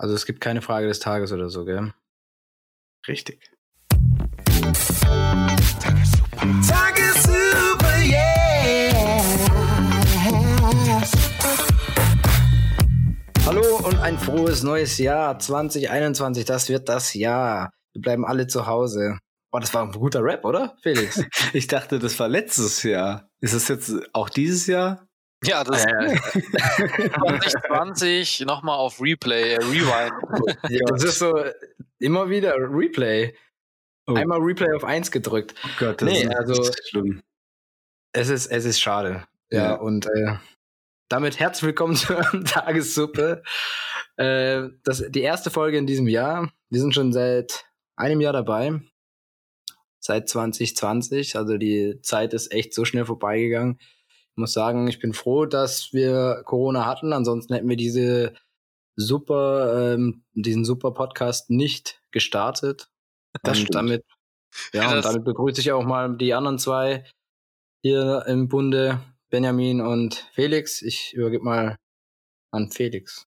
[0.00, 1.92] Also es gibt keine Frage des Tages oder so, gell?
[3.06, 3.50] Richtig.
[6.66, 9.20] Tagessuper, yeah.
[13.44, 16.46] Hallo und ein frohes neues Jahr 2021.
[16.46, 17.68] Das wird das Jahr.
[17.92, 19.18] Wir bleiben alle zu Hause.
[19.50, 21.22] Boah, das war ein guter Rap, oder, Felix?
[21.52, 23.28] ich dachte, das war letztes Jahr.
[23.42, 25.09] Ist es jetzt auch dieses Jahr?
[25.44, 26.16] Ja, das äh,
[27.12, 30.58] 2020 nochmal auf Replay, äh, Rewind.
[30.68, 31.32] Ja, das ist so
[31.98, 33.34] immer wieder Replay.
[34.06, 34.14] Oh.
[34.14, 35.54] Einmal Replay auf 1 gedrückt.
[35.64, 37.22] Oh Gott, das nee, ist also, schlimm.
[38.12, 39.26] Es ist, es ist schade.
[39.50, 39.74] Ja, ja.
[39.76, 40.36] und äh,
[41.08, 43.42] damit herzlich willkommen zur Tagessuppe.
[44.16, 46.52] Äh, das, die erste Folge in diesem Jahr.
[46.68, 47.64] Wir sind schon seit
[47.96, 48.80] einem Jahr dabei.
[50.00, 51.36] Seit 2020.
[51.36, 53.78] Also die Zeit ist echt so schnell vorbeigegangen.
[54.40, 57.12] Ich muss sagen, ich bin froh, dass wir Corona hatten.
[57.12, 58.32] Ansonsten hätten wir diese
[58.96, 62.88] super, ähm, diesen super Podcast nicht gestartet.
[63.42, 63.74] Das und stimmt.
[63.74, 64.04] damit,
[64.72, 67.04] ja, ja und damit begrüße ich auch mal die anderen zwei
[67.84, 70.80] hier im Bunde, Benjamin und Felix.
[70.80, 71.76] Ich übergebe mal
[72.50, 73.26] an Felix.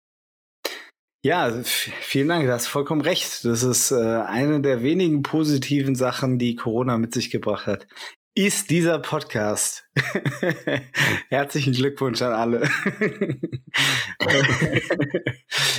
[1.24, 3.46] Ja, vielen Dank, du hast vollkommen recht.
[3.46, 7.88] Das ist äh, eine der wenigen positiven Sachen, die Corona mit sich gebracht hat
[8.36, 9.88] ist dieser Podcast.
[11.30, 12.68] Herzlichen Glückwunsch an alle.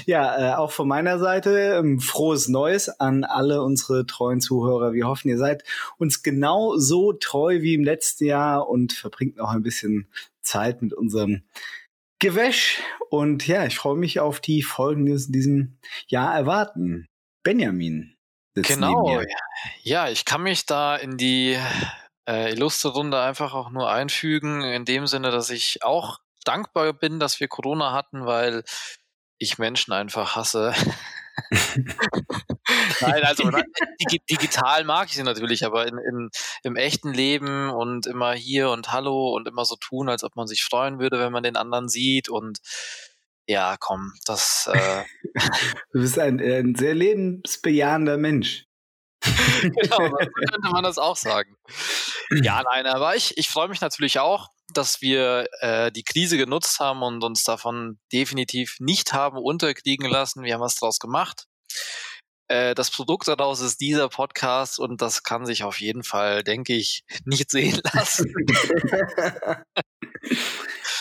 [0.07, 4.93] ja, äh, auch von meiner Seite ähm, frohes Neues an alle unsere treuen Zuhörer.
[4.93, 5.65] Wir hoffen, ihr seid
[5.99, 10.07] uns genau so treu wie im letzten Jahr und verbringt noch ein bisschen
[10.41, 11.43] Zeit mit unserem
[12.21, 12.81] Gewäsch.
[13.11, 17.09] Und ja, ich freue mich auf die Folgen, die uns in diesem Jahr erwarten.
[17.43, 18.15] Benjamin.
[18.55, 19.21] Genau.
[19.83, 21.59] Ja, ich kann mich da in die
[22.29, 27.19] äh, illustre Runde einfach auch nur einfügen, in dem Sinne, dass ich auch dankbar bin,
[27.21, 28.65] dass wir Corona hatten, weil
[29.39, 30.75] ich Menschen einfach hasse.
[33.01, 33.51] Nein, also
[34.31, 36.31] digital mag ich sie natürlich, aber in, in,
[36.63, 40.47] im echten Leben und immer hier und hallo und immer so tun, als ob man
[40.47, 42.59] sich freuen würde, wenn man den anderen sieht und
[43.47, 44.71] ja, komm, das.
[44.73, 45.05] Äh
[45.93, 48.65] du bist ein, ein sehr lebensbejahender Mensch.
[49.63, 50.17] genau, so
[50.51, 51.57] könnte man das auch sagen.
[52.43, 56.81] Ja, nein, aber ich, ich freue mich natürlich auch, dass wir äh, die Krise genutzt
[56.81, 60.43] haben und uns davon definitiv nicht haben unterkriegen lassen.
[60.43, 61.47] Wir haben was draus gemacht.
[62.49, 66.75] Äh, das Produkt daraus ist dieser Podcast und das kann sich auf jeden Fall, denke
[66.75, 68.35] ich, nicht sehen lassen.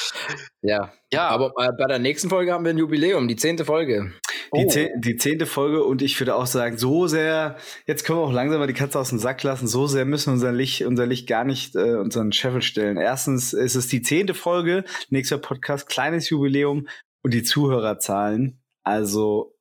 [0.62, 0.94] ja.
[1.12, 1.28] ja.
[1.28, 4.14] Aber äh, bei der nächsten Folge haben wir ein Jubiläum, die zehnte Folge.
[4.56, 5.00] Die, oh.
[5.00, 7.58] die zehnte Folge und ich würde auch sagen, so sehr,
[7.88, 10.28] jetzt können wir auch langsam mal die Katze aus dem Sack lassen, so sehr müssen
[10.28, 12.98] wir unser Licht, unser Licht gar nicht äh, unseren Scheffel stellen.
[12.98, 16.88] Erstens ist es die zehnte Folge, nächster Podcast, kleines Jubiläum
[17.24, 18.62] und die Zuhörerzahlen.
[18.84, 19.56] Also,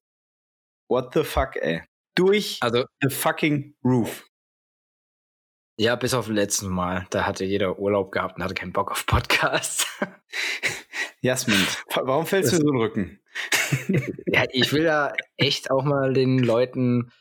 [0.89, 1.83] what the fuck, ey.
[2.15, 4.27] Durch also, the fucking roof.
[5.79, 7.07] Ja, bis auf letzten Mal.
[7.11, 9.87] Da hatte jeder Urlaub gehabt und hatte keinen Bock auf Podcasts.
[11.23, 13.21] Jasmin, warum fällst du so in den Rücken?
[14.27, 17.13] ja, ich will ja echt auch mal den Leuten,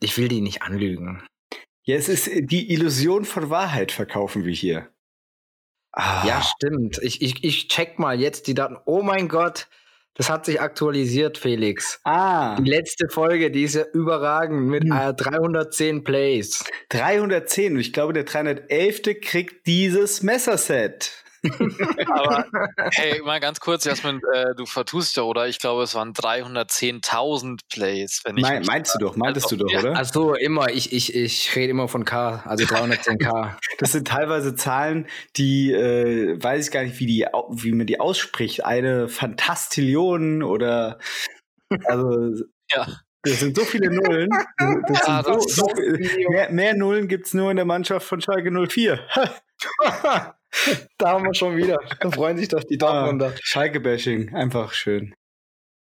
[0.00, 1.22] ich will die nicht anlügen.
[1.84, 4.88] Ja, es ist die Illusion von Wahrheit verkaufen wir hier.
[5.92, 6.26] Ah.
[6.26, 6.98] Ja, stimmt.
[7.02, 8.76] Ich, ich, ich check mal jetzt die Daten.
[8.86, 9.68] Oh mein Gott,
[10.14, 12.00] das hat sich aktualisiert, Felix.
[12.04, 12.56] Ah.
[12.60, 14.92] Die letzte Folge, die ist ja überragend mit hm.
[14.92, 16.64] äh, 310 Plays.
[16.90, 19.20] 310 und ich glaube, der 311.
[19.22, 21.19] kriegt dieses Messerset.
[22.10, 22.44] Aber
[22.92, 25.48] hey, mal ganz kurz, Jasmin, äh, du vertust ja, oder?
[25.48, 28.20] Ich glaube, es waren 310.000 Plays.
[28.24, 29.96] Wenn ich mein, meinst du doch, meintest also, du doch, oder?
[29.96, 33.56] Also immer, ich, ich, ich rede immer von K, also 310k.
[33.78, 35.06] das sind teilweise Zahlen,
[35.36, 38.64] die äh, weiß ich gar nicht, wie, die, wie man die ausspricht.
[38.64, 40.98] Eine Fantastillion oder
[41.84, 42.86] also ja.
[43.22, 44.30] Das sind so viele Nullen.
[44.88, 45.66] Das ja, so, so,
[46.30, 48.98] mehr, mehr Nullen gibt es nur in der Mannschaft von Schalke 04.
[50.98, 51.78] da haben wir schon wieder.
[52.00, 53.32] Da freuen sich doch die Dortmunder.
[53.34, 55.14] Ah, Schalke-Bashing, einfach schön.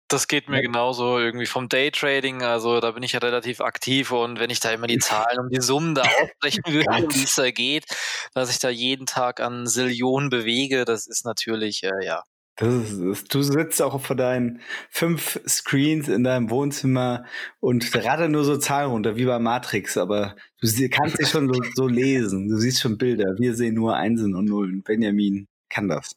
[0.08, 4.38] Das geht mir genauso irgendwie vom Daytrading, also da bin ich ja relativ aktiv und
[4.38, 7.50] wenn ich da immer die Zahlen und die Summen da ausrechnen würde, wie es da
[7.50, 7.86] geht,
[8.34, 12.24] dass ich da jeden Tag an Sillionen bewege, das ist natürlich, äh, ja,
[12.62, 14.60] das ist, du sitzt auch vor deinen
[14.90, 17.24] fünf Screens in deinem Wohnzimmer
[17.60, 21.60] und radder nur so Zahlen runter, wie bei Matrix, aber du kannst dich schon so,
[21.74, 22.48] so lesen.
[22.48, 23.34] Du siehst schon Bilder.
[23.38, 24.82] Wir sehen nur Einsen und Nullen.
[24.82, 26.12] Benjamin kann das.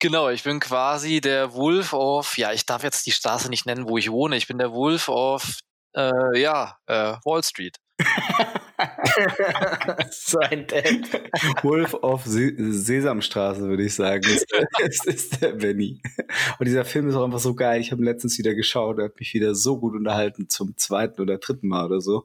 [0.00, 3.86] Genau, ich bin quasi der Wolf of, ja, ich darf jetzt die Straße nicht nennen,
[3.86, 4.36] wo ich wohne.
[4.36, 5.58] Ich bin der Wolf of,
[5.94, 7.76] äh, ja, äh, Wall Street.
[10.10, 11.22] so ein Dad.
[11.62, 14.24] Wolf of Se Sesamstraße, würde ich sagen.
[14.78, 16.00] Das ist der Benny.
[16.58, 17.80] Und dieser Film ist auch einfach so geil.
[17.80, 18.98] Ich habe ihn letztens wieder geschaut.
[18.98, 22.24] Er hat mich wieder so gut unterhalten zum zweiten oder dritten Mal oder so.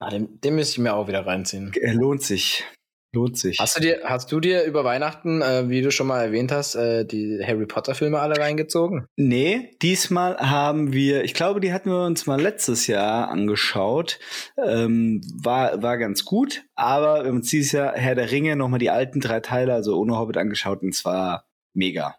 [0.00, 1.72] Ah, den, den müsste ich mir auch wieder reinziehen.
[1.80, 2.64] Er lohnt sich.
[3.12, 3.58] Lohnt sich.
[3.58, 6.74] Hast du dir, hast du dir über Weihnachten, äh, wie du schon mal erwähnt hast,
[6.74, 9.06] äh, die Harry Potter Filme alle reingezogen?
[9.16, 14.18] Nee, diesmal haben wir, ich glaube, die hatten wir uns mal letztes Jahr angeschaut.
[14.62, 18.78] Ähm, war, war ganz gut, aber wir haben uns dieses Jahr Herr der Ringe nochmal
[18.78, 22.16] die alten drei Teile, also ohne Hobbit angeschaut und zwar mega.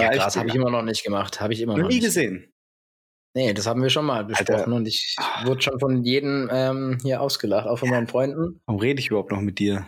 [0.00, 1.40] Ja, krass, habe ich immer noch nicht gemacht.
[1.40, 2.52] Habe ich immer noch, noch nie gesehen.
[3.34, 4.74] Nee, das haben wir schon mal besprochen Alter.
[4.74, 5.14] und ich
[5.44, 8.60] wurde schon von jedem ähm, hier ausgelacht, auch von meinen Freunden.
[8.66, 9.86] Warum rede ich überhaupt noch mit dir?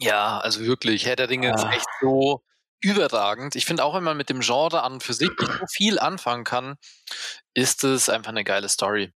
[0.00, 1.54] Ja, also wirklich, Herr der Ringe ah.
[1.54, 2.42] ist echt so
[2.80, 3.56] überragend.
[3.56, 6.44] Ich finde auch, wenn man mit dem Genre an für sich nicht so viel anfangen
[6.44, 6.76] kann,
[7.54, 9.12] ist es einfach eine geile Story.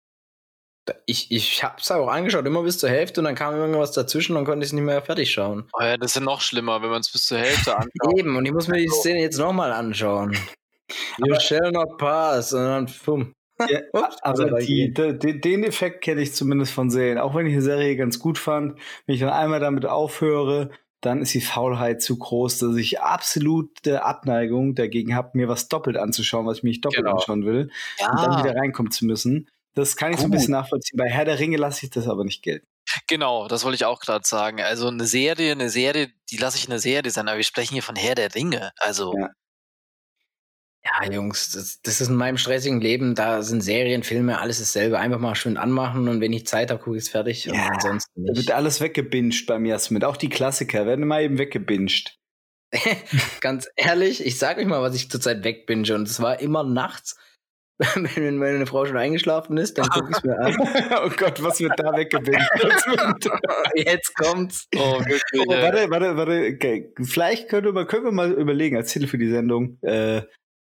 [1.06, 4.36] Ich, ich habe es auch angeschaut, immer bis zur Hälfte und dann kam irgendwas dazwischen
[4.36, 5.70] und konnte ich es nicht mehr fertig schauen.
[5.72, 8.18] Oh ja, das ist ja noch schlimmer, wenn man es bis zur Hälfte anschaut.
[8.18, 10.38] Eben, und ich muss mir die Szene jetzt nochmal anschauen.
[11.26, 13.34] You shall not pass und dann pum.
[13.60, 13.80] Ja,
[14.22, 17.18] aber die, die, den Effekt kenne ich zumindest von Serien.
[17.18, 20.72] Auch wenn ich eine Serie ganz gut fand, wenn ich dann einmal damit aufhöre,
[21.02, 25.98] dann ist die Faulheit zu groß, dass ich absolute Abneigung dagegen habe, mir was doppelt
[25.98, 27.18] anzuschauen, was ich mir nicht doppelt genau.
[27.18, 27.70] anschauen will,
[28.00, 28.10] ja.
[28.10, 29.50] und dann wieder reinkommen zu müssen.
[29.76, 30.22] Das kann ich gut.
[30.22, 30.98] so ein bisschen nachvollziehen.
[30.98, 32.68] Bei Herr der Ringe lasse ich das aber nicht gelten.
[33.08, 34.62] Genau, das wollte ich auch gerade sagen.
[34.62, 37.84] Also eine Serie, eine Serie, die lasse ich eine Serie sein, aber wir sprechen hier
[37.84, 38.72] von Herr der Ringe.
[38.78, 39.30] Also ja.
[40.86, 45.00] Ja, Jungs, das, das, ist in meinem stressigen Leben, da sind Serien, Filme, alles dasselbe.
[45.00, 47.60] Einfach mal schön anmachen und wenn ich Zeit habe, gucke ich es fertig ja, und
[47.60, 48.32] ansonsten nicht.
[48.32, 50.04] Da wird alles weggebinged bei mir Smith.
[50.04, 52.20] Auch die Klassiker werden immer eben weggebinged.
[53.42, 57.18] Ganz ehrlich, ich sage euch mal, was ich zurzeit wegbinge und es war immer nachts.
[57.96, 60.56] Wenn meine Frau schon eingeschlafen ist, dann gucke ich es mir an.
[61.06, 62.48] oh Gott, was wird da weggebinged?
[63.76, 64.68] Jetzt kommt's.
[64.76, 65.48] Oh, wirklich.
[65.48, 66.52] Oh, warte, warte, warte.
[66.54, 66.94] Okay.
[67.02, 70.22] Vielleicht können wir, können wir mal überlegen, als Titel für die Sendung, äh,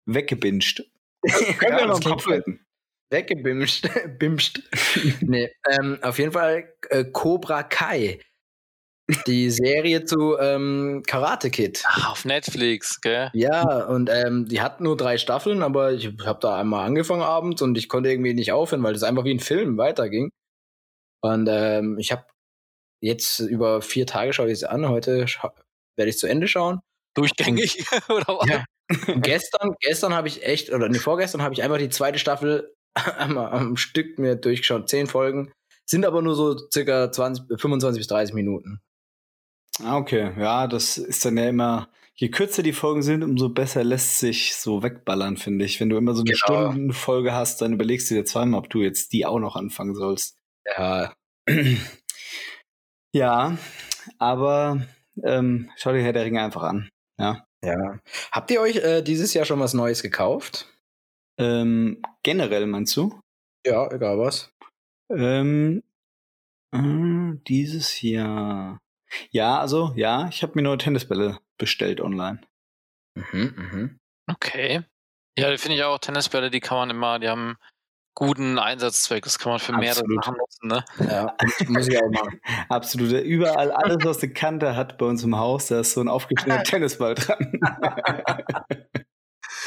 [0.06, 0.86] weggebinged.
[1.60, 2.66] Können wir noch im Kopf halten.
[3.12, 3.88] Weggebimscht.
[4.20, 4.62] Bimscht.
[5.22, 8.20] nee, ähm, auf jeden Fall äh, Cobra Kai.
[9.28, 11.84] Die Serie zu ähm, Karate Kid.
[11.86, 13.30] Ach, auf Netflix, gell?
[13.34, 17.62] Ja, und ähm, die hat nur drei Staffeln, aber ich habe da einmal angefangen abends
[17.62, 20.32] und ich konnte irgendwie nicht aufhören, weil das einfach wie ein Film weiterging.
[21.22, 22.26] Und ähm, ich habe
[23.00, 24.90] jetzt über vier Tage schaue ich es an.
[24.90, 25.28] Heute
[25.96, 26.80] werde ich zu Ende schauen.
[27.16, 28.50] Durchgängig, oder was?
[28.50, 28.66] Ja,
[29.16, 32.74] gestern, gestern habe ich echt, oder nee, vorgestern habe ich einfach die zweite Staffel
[33.18, 34.90] einmal am Stück mir durchgeschaut.
[34.90, 35.52] Zehn Folgen,
[35.86, 38.82] sind aber nur so circa 20, 25 bis 30 Minuten.
[39.84, 40.32] Ah, okay.
[40.38, 44.56] Ja, das ist dann ja immer, je kürzer die Folgen sind, umso besser lässt sich
[44.56, 45.80] so wegballern, finde ich.
[45.80, 46.72] Wenn du immer so eine genau.
[46.72, 50.38] Stundenfolge hast, dann überlegst du dir zweimal, ob du jetzt die auch noch anfangen sollst.
[50.78, 51.14] Ja.
[53.14, 53.58] ja,
[54.18, 54.86] aber
[55.24, 56.90] ähm, schau dir Herr der Ringe einfach an.
[57.20, 57.46] Ja.
[57.64, 58.00] Ja.
[58.32, 60.68] Habt ihr euch äh, dieses Jahr schon was Neues gekauft?
[61.40, 63.20] Ähm, generell meinst du?
[63.66, 64.52] Ja, egal was.
[65.10, 65.84] Ähm,
[66.72, 68.80] äh, dieses Jahr.
[69.32, 72.42] Ja, also ja, ich habe mir neue Tennisbälle bestellt online.
[73.16, 74.00] Mhm, mhm.
[74.30, 74.84] Okay.
[75.38, 77.58] Ja, finde ich auch Tennisbälle, die kann man immer, die haben
[78.16, 79.24] guten Einsatzzweck.
[79.26, 80.84] Das kann man für mehrere Sachen nutzen, ne?
[81.08, 81.36] Ja,
[81.68, 82.42] muss ich auch machen.
[82.70, 83.12] Absolut.
[83.12, 86.64] Überall, alles, was eine Kante hat bei uns im Haus, da ist so ein aufgeschnittener
[86.64, 87.60] Tennisball dran.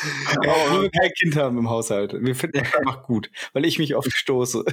[0.00, 2.14] Wenn wir kein Kind haben im Haushalt.
[2.14, 4.64] Wir finden das einfach gut, weil ich mich oft stoße.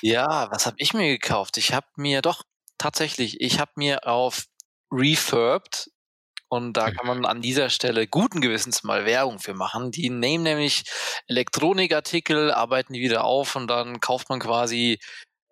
[0.00, 1.58] ja, was habe ich mir gekauft?
[1.58, 2.42] Ich habe mir doch
[2.78, 4.46] tatsächlich, ich habe mir auf
[4.90, 5.90] Refurbed
[6.48, 9.90] und da kann man an dieser Stelle guten Gewissens mal Werbung für machen.
[9.90, 10.84] Die nehmen nämlich
[11.26, 14.98] Elektronikartikel, arbeiten die wieder auf und dann kauft man quasi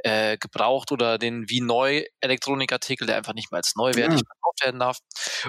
[0.04, 4.26] äh, gebraucht oder den wie neu Elektronikartikel, der einfach nicht mehr als neuwertig ja.
[4.26, 4.98] verkauft werden darf.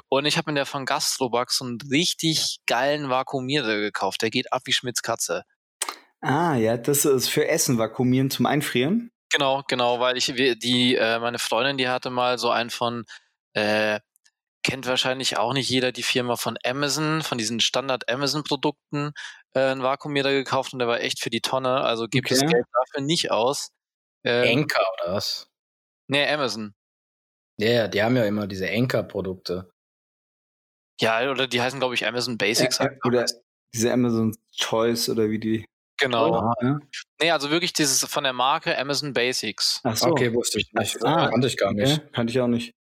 [0.09, 4.21] Und ich habe mir der von Gastrobugs so einen richtig geilen Vakuumierer gekauft.
[4.21, 5.43] Der geht ab wie Schmitz Katze.
[6.21, 9.11] Ah, ja, das ist für Essen vakuumieren zum Einfrieren.
[9.29, 13.03] Genau, genau, weil ich die äh, meine Freundin, die hatte mal so einen von
[13.53, 13.99] äh,
[14.63, 19.11] kennt wahrscheinlich auch nicht jeder die Firma von Amazon, von diesen Standard-Amazon-Produkten,
[19.53, 21.81] äh, einen Vakuumierer gekauft und der war echt für die Tonne.
[21.81, 22.39] Also gibt okay.
[22.39, 23.69] das Geld dafür nicht aus.
[24.23, 25.47] Ähm, Enker oder was?
[26.07, 26.73] Nee, Amazon.
[27.57, 29.69] Ja, yeah, die haben ja immer diese Enker-Produkte.
[30.99, 32.79] Ja, oder die heißen, glaube ich, Amazon Basics.
[32.79, 33.25] Äh, oder
[33.73, 35.65] diese Amazon Choice oder wie die.
[35.99, 36.53] Genau.
[36.61, 36.79] Ja.
[37.21, 39.81] Nee, also wirklich dieses von der Marke Amazon Basics.
[39.83, 40.07] Ach so.
[40.07, 41.03] Okay, wusste ich nicht.
[41.03, 41.99] Ah, kannte ich gar nicht.
[41.99, 42.09] Okay.
[42.11, 42.73] Kannte ich auch nicht.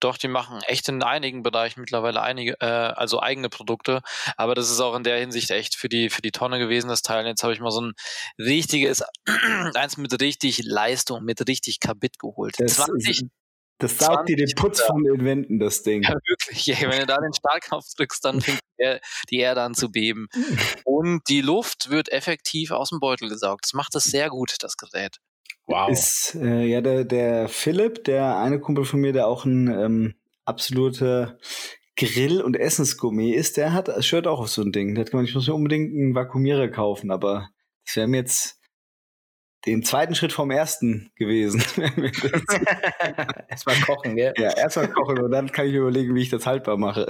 [0.00, 4.00] Doch, die machen echt in einigen Bereichen mittlerweile einige, äh, also eigene Produkte.
[4.36, 7.02] Aber das ist auch in der Hinsicht echt für die, für die Tonne gewesen, das
[7.02, 7.26] Teil.
[7.26, 7.92] Jetzt habe ich mal so ein
[8.38, 9.02] richtiges,
[9.74, 12.54] eins mit richtig Leistung, mit richtig Kabit geholt.
[12.58, 13.28] Das 20,
[13.80, 16.02] das saugt dir den Putz von den Wänden, das Ding.
[16.02, 16.66] Ja, wirklich.
[16.66, 18.60] Ja, wenn du da den Startknopf drückst, dann fängt
[19.30, 20.28] die Erde an zu beben.
[20.84, 23.64] Und die Luft wird effektiv aus dem Beutel gesaugt.
[23.64, 25.16] Das macht das sehr gut, das Gerät.
[25.70, 25.88] Wow.
[25.88, 30.14] Ist, äh, ja, der, der Philipp, der eine Kumpel von mir, der auch ein ähm,
[30.44, 31.38] absoluter
[31.94, 34.96] Grill- und Essensgourmet ist, der hat das Shirt auch auf so ein Ding.
[34.96, 37.50] Der hat gemeint, ich muss mir unbedingt einen Vakuumierer kaufen, aber
[37.86, 38.60] das wäre mir jetzt
[39.64, 41.62] den zweiten Schritt vom ersten gewesen.
[43.48, 44.34] erstmal kochen, gell?
[44.38, 47.06] Ja, erstmal kochen und dann kann ich mir überlegen, wie ich das haltbar mache.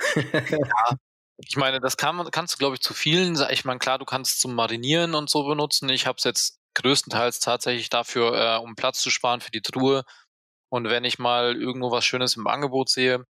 [0.16, 0.96] ja,
[1.36, 3.38] ich meine, das kann, kannst du, glaube ich, zu vielen.
[3.50, 5.88] Ich meine, klar, du kannst es zum Marinieren und so benutzen.
[5.90, 10.04] Ich habe es jetzt größtenteils tatsächlich dafür, äh, um Platz zu sparen für die Truhe.
[10.68, 13.26] Und wenn ich mal irgendwo was Schönes im Angebot sehe,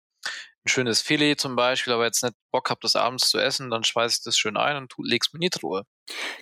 [0.64, 3.84] ein schönes Filet zum Beispiel, aber jetzt nicht Bock habe, das abends zu essen, dann
[3.84, 5.84] schweiße ich das schön ein und leg's mir in die Truhe.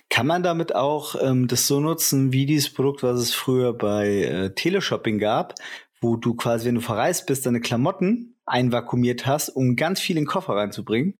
[0.09, 4.07] Kann man damit auch ähm, das so nutzen wie dieses Produkt, was es früher bei
[4.07, 5.55] äh, Teleshopping gab,
[6.01, 10.23] wo du quasi, wenn du verreist bist, deine Klamotten einvakuumiert hast, um ganz viel in
[10.23, 11.15] den Koffer reinzubringen?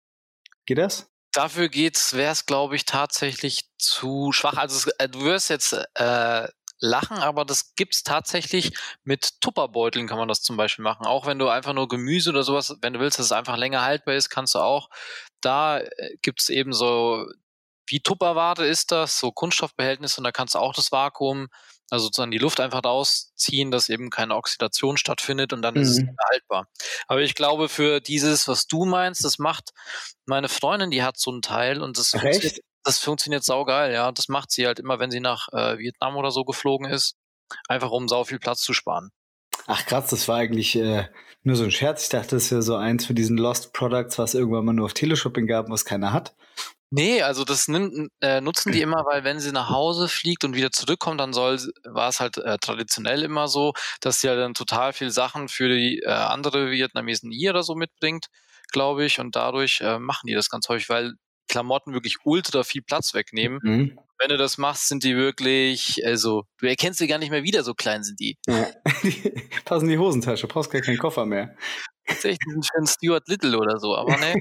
[0.66, 1.10] Geht das?
[1.32, 4.56] Dafür geht's, wäre es, glaube ich, tatsächlich zu schwach.
[4.56, 6.48] Also es, äh, du wirst jetzt äh,
[6.80, 8.72] lachen, aber das gibt's tatsächlich
[9.04, 11.06] mit Tupperbeuteln kann man das zum Beispiel machen.
[11.06, 13.82] Auch wenn du einfach nur Gemüse oder sowas, wenn du willst, dass es einfach länger
[13.82, 14.88] haltbar ist, kannst du auch.
[15.40, 17.26] Da äh, gibt's eben so,
[17.86, 21.48] wie Tupperware ist das, so Kunststoffbehältnisse und da kannst du auch das Vakuum,
[21.90, 25.80] also sozusagen die Luft einfach rausziehen, dass eben keine Oxidation stattfindet und dann mhm.
[25.80, 26.16] ist es mhm.
[26.30, 26.68] haltbar.
[27.08, 29.70] Aber ich glaube, für dieses, was du meinst, das macht
[30.26, 32.60] meine Freundin, die hat so ein Teil und das Echt?
[32.84, 34.12] das funktioniert saugeil, ja.
[34.12, 37.16] Das macht sie halt immer, wenn sie nach äh, Vietnam oder so geflogen ist.
[37.68, 39.10] Einfach um sau viel Platz zu sparen.
[39.66, 41.08] Ach krass, das war eigentlich äh,
[41.42, 42.04] nur so ein Scherz.
[42.04, 44.94] Ich dachte, das wäre so eins für diesen Lost Products, was irgendwann mal nur auf
[44.94, 46.34] Teleshopping gab, was keiner hat.
[46.90, 50.56] Nee, also das nimmt, äh, nutzen die immer, weil wenn sie nach Hause fliegt und
[50.56, 54.54] wieder zurückkommt, dann soll war es halt äh, traditionell immer so, dass sie halt dann
[54.54, 58.26] total viel Sachen für die äh, andere Vietnamesen hier oder so mitbringt,
[58.72, 59.20] glaube ich.
[59.20, 61.12] Und dadurch äh, machen die das ganz häufig, weil
[61.50, 63.60] Klamotten wirklich ultra viel Platz wegnehmen.
[63.62, 63.98] Mhm.
[64.18, 67.64] Wenn du das machst, sind die wirklich, also, du erkennst sie gar nicht mehr wieder,
[67.64, 68.36] so klein sind die.
[68.46, 68.66] Ja.
[69.64, 71.56] passen in die Hosentasche, brauchst gar keinen Koffer mehr.
[72.10, 74.34] Tatsächlich ein schönen Stuart Little oder so, aber ne.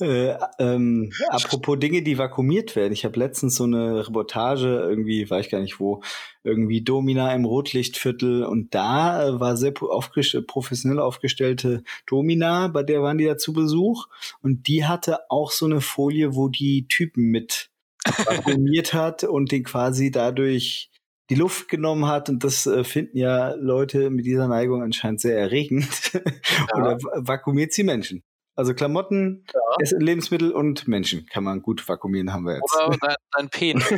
[0.00, 2.92] äh, ähm, apropos Dinge, die vakuumiert werden.
[2.92, 6.02] Ich habe letztens so eine Reportage, irgendwie, weiß ich gar nicht wo,
[6.44, 13.02] irgendwie Domina im Rotlichtviertel und da äh, war sehr aufgest professionell aufgestellte Domina, bei der
[13.02, 14.06] waren die da zu Besuch
[14.42, 17.70] und die hatte auch so eine Folie, wo die Typen mit
[18.04, 20.90] vakuumiert hat und den quasi dadurch
[21.30, 25.38] die Luft genommen hat und das äh, finden ja Leute mit dieser Neigung anscheinend sehr
[25.38, 25.86] erregend.
[26.58, 26.78] Ja.
[26.78, 28.22] Oder vakuumiert sie Menschen.
[28.54, 29.60] Also Klamotten, ja.
[29.98, 32.74] Lebensmittel und Menschen kann man gut vakuumieren, haben wir jetzt.
[32.74, 33.84] Oder dein, dein Penis.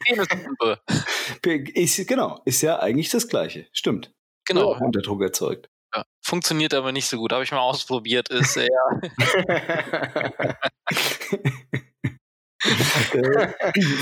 [0.00, 0.80] Penispumpe.
[1.74, 3.66] ist, genau, ist ja eigentlich das Gleiche.
[3.72, 4.12] Stimmt.
[4.46, 4.72] Genau.
[4.72, 5.68] Ja, unter Druck erzeugt.
[5.94, 6.04] Ja.
[6.22, 7.32] Funktioniert aber nicht so gut.
[7.32, 8.30] Habe ich mal ausprobiert.
[8.30, 9.00] Ist eher.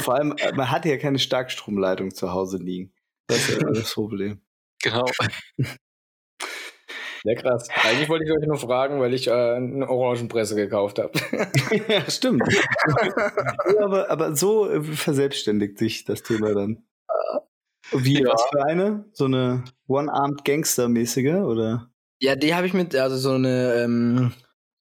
[0.03, 2.93] Vor allem, äh, man hat ja keine Starkstromleitung zu Hause liegen.
[3.27, 4.41] Das ist ja das Problem.
[4.83, 5.07] Genau.
[7.25, 7.69] Ja, krass.
[7.85, 11.13] Eigentlich wollte ich euch nur fragen, weil ich äh, eine Orangenpresse gekauft habe.
[11.89, 12.43] ja, stimmt.
[13.81, 16.85] aber, aber so äh, verselbstständigt sich das Thema dann.
[17.93, 18.33] Wie, ja.
[18.33, 19.05] was für eine?
[19.13, 21.91] So eine One-Armed Gangster-mäßige, oder?
[22.21, 24.33] Ja, die habe ich mit, also so eine, ähm,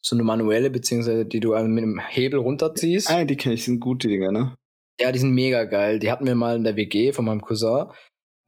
[0.07, 3.09] so eine manuelle, beziehungsweise die du mit einem Hebel runterziehst.
[3.09, 4.55] Ah, die kenne ich, sind gute Dinger, ne?
[4.99, 5.99] Ja, die sind mega geil.
[5.99, 7.87] Die hatten wir mal in der WG von meinem Cousin.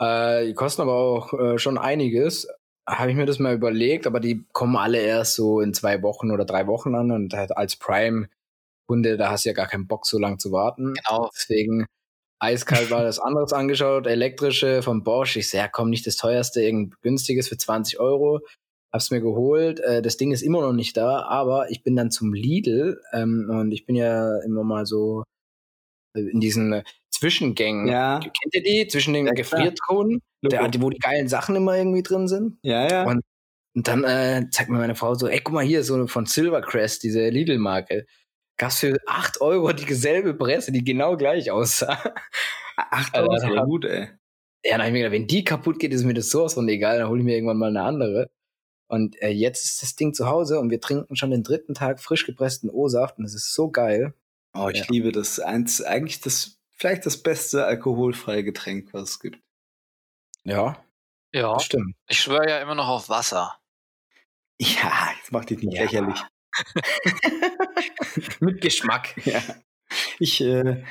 [0.02, 2.48] Äh, die kosten aber auch äh, schon einiges.
[2.88, 6.32] Habe ich mir das mal überlegt, aber die kommen alle erst so in zwei Wochen
[6.32, 10.08] oder drei Wochen an und halt als Prime-Kunde, da hast du ja gar keinen Bock,
[10.08, 10.96] so lang zu warten.
[10.96, 11.30] Genau.
[11.36, 11.86] Deswegen
[12.40, 15.36] eiskalt war das anderes angeschaut, elektrische von Bosch.
[15.36, 18.40] Ich sehe, ja, komm, nicht das teuerste, irgendein günstiges für 20 Euro
[18.92, 19.80] hab's mir geholt.
[19.80, 23.48] Äh, das Ding ist immer noch nicht da, aber ich bin dann zum Lidl ähm,
[23.50, 25.24] und ich bin ja immer mal so
[26.16, 27.88] äh, in diesen Zwischengängen.
[27.88, 28.20] Ja.
[28.20, 28.88] Kennt ihr die?
[28.88, 32.58] Zwischen den ja, Gefriertruhen, wo die geilen Sachen immer irgendwie drin sind.
[32.64, 33.04] Ja, ja.
[33.04, 33.22] Und,
[33.76, 37.04] und dann äh, zeigt mir meine Frau so, ey, guck mal hier, so von Silvercrest,
[37.04, 38.06] diese Lidl-Marke.
[38.58, 41.98] Gab's für 8 Euro die selbe Presse, die genau gleich aussah.
[42.78, 44.10] 8 Euro ist ja gut, ey.
[44.66, 46.68] Ja, dann hab ich mir gedacht, wenn die kaputt geht, ist mir das sowas von
[46.68, 48.30] egal, dann hole ich mir irgendwann mal eine andere.
[48.90, 52.02] Und äh, jetzt ist das Ding zu Hause und wir trinken schon den dritten Tag
[52.02, 54.16] frisch gepressten O-Saft und es ist so geil.
[54.56, 54.86] Oh, ich ja.
[54.90, 55.40] liebe das.
[55.40, 59.40] Eins, eigentlich das, vielleicht das beste alkoholfreie Getränk, was es gibt.
[60.44, 60.84] Ja.
[61.32, 61.96] Ja, stimmt.
[62.08, 63.60] Ich schwöre ja immer noch auf Wasser.
[64.60, 65.84] Ja, jetzt macht dich nicht ja.
[65.84, 66.20] lächerlich.
[68.40, 69.16] Mit Geschmack.
[69.24, 69.40] Ja.
[70.18, 70.84] Ich, äh,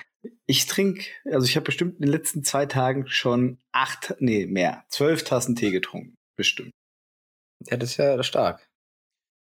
[0.46, 4.84] ich trinke, also ich habe bestimmt in den letzten zwei Tagen schon acht, nee, mehr,
[4.88, 6.14] zwölf Tassen Tee getrunken.
[6.36, 6.70] Bestimmt.
[7.66, 8.68] Ja, das ist ja stark.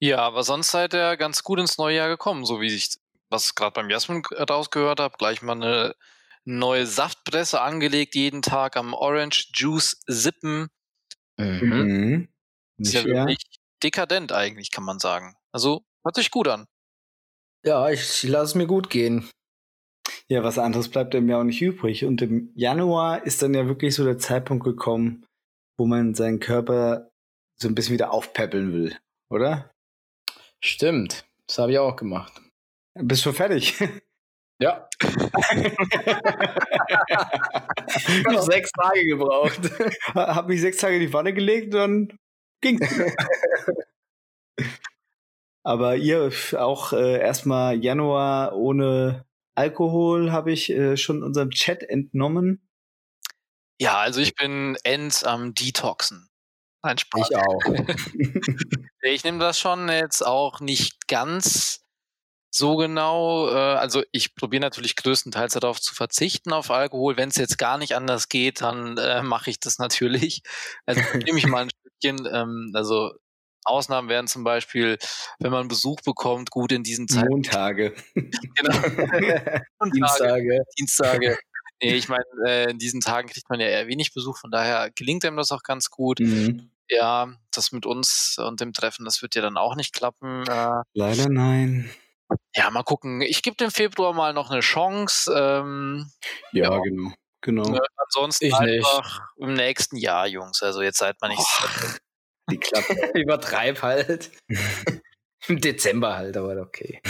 [0.00, 2.98] Ja, aber sonst seid ihr ganz gut ins neue Jahr gekommen, so wie ich
[3.30, 5.16] was gerade beim Jasmin rausgehört habe.
[5.18, 5.94] Gleich mal eine
[6.44, 10.68] neue Saftpresse angelegt, jeden Tag am Orange Juice sippen.
[11.36, 11.68] Mhm.
[11.68, 12.28] mhm.
[12.78, 15.34] Ist ja wirklich dekadent eigentlich, kann man sagen.
[15.52, 16.66] Also hört sich gut an.
[17.64, 19.28] Ja, ich lasse es mir gut gehen.
[20.28, 22.04] Ja, was anderes bleibt einem ja auch nicht übrig.
[22.04, 25.26] Und im Januar ist dann ja wirklich so der Zeitpunkt gekommen,
[25.76, 27.10] wo man seinen Körper
[27.60, 28.96] so ein bisschen wieder aufpäppeln will,
[29.30, 29.70] oder?
[30.60, 31.24] Stimmt.
[31.46, 32.32] Das habe ich auch gemacht.
[32.94, 33.74] Bist du fertig?
[34.60, 34.88] Ja.
[35.00, 35.08] ich
[38.26, 39.60] habe sechs Tage gebraucht.
[40.14, 42.18] Hab mich sechs Tage in die Wanne gelegt, dann
[42.60, 42.80] ging.
[45.62, 52.68] Aber ihr auch äh, erstmal Januar ohne Alkohol habe ich äh, schon unserem Chat entnommen.
[53.80, 56.27] Ja, also ich bin ends am Detoxen.
[56.82, 57.28] Ein Spaß.
[57.30, 57.60] Ich auch.
[59.02, 61.84] ich nehme das schon jetzt auch nicht ganz
[62.50, 63.48] so genau.
[63.48, 67.16] Äh, also ich probiere natürlich größtenteils darauf zu verzichten auf Alkohol.
[67.16, 70.42] Wenn es jetzt gar nicht anders geht, dann äh, mache ich das natürlich.
[70.86, 72.28] Also nehme ich mal ein Stückchen.
[72.32, 73.12] Ähm, also
[73.64, 74.98] Ausnahmen wären zum Beispiel,
[75.38, 77.28] wenn man Besuch bekommt, gut in diesen Zeiten.
[77.28, 77.94] Montage.
[78.14, 78.78] genau.
[79.94, 80.62] Dienstage.
[80.78, 81.38] Dienstage.
[81.82, 84.90] Nee, ich meine, äh, in diesen Tagen kriegt man ja eher wenig Besuch, von daher
[84.90, 86.20] gelingt einem das auch ganz gut.
[86.20, 86.70] Mhm.
[86.90, 90.44] Ja, das mit uns und dem Treffen, das wird ja dann auch nicht klappen.
[90.48, 91.90] Äh, Leider nein.
[92.54, 93.20] Ja, mal gucken.
[93.20, 95.32] Ich gebe dem Februar mal noch eine Chance.
[95.34, 96.10] Ähm,
[96.52, 97.12] ja, ja, genau.
[97.40, 97.74] genau.
[97.74, 99.48] Äh, ansonsten ich einfach nicht.
[99.48, 100.62] im nächsten Jahr, Jungs.
[100.62, 101.40] Also jetzt seid man nicht.
[101.40, 101.86] Oh,
[102.50, 102.94] die Klappe.
[103.14, 104.30] Übertreib halt.
[105.46, 107.00] Im Dezember halt, aber okay.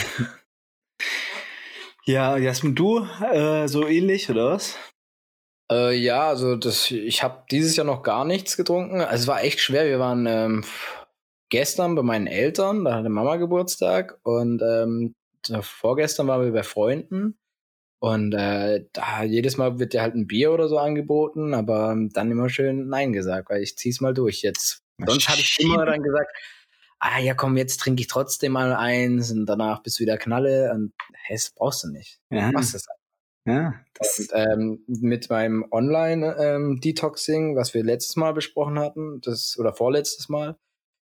[2.08, 4.78] Ja, Jasmin, du äh, so ähnlich, oder was?
[5.70, 9.02] Äh, ja, also das, ich habe dieses Jahr noch gar nichts getrunken.
[9.02, 9.84] Also es war echt schwer.
[9.84, 10.64] Wir waren ähm,
[11.50, 15.16] gestern bei meinen Eltern, da hatte Mama Geburtstag und ähm,
[15.60, 17.36] vorgestern waren wir bei Freunden
[18.00, 22.30] und äh, da jedes Mal wird dir halt ein Bier oder so angeboten, aber dann
[22.30, 24.82] immer schön Nein gesagt, weil ich zieh's mal durch jetzt.
[25.04, 26.30] Sonst hatte ich immer dann gesagt,
[27.00, 30.72] ah ja komm, jetzt trinke ich trotzdem mal eins und danach bist du wieder Knalle
[30.72, 32.20] und hey, das brauchst du nicht.
[32.30, 32.48] Ja.
[32.48, 32.98] Du machst das einfach.
[33.46, 39.58] Ja, das und, ähm, mit meinem Online-Detoxing, ähm, was wir letztes Mal besprochen hatten, das
[39.58, 40.58] oder vorletztes Mal,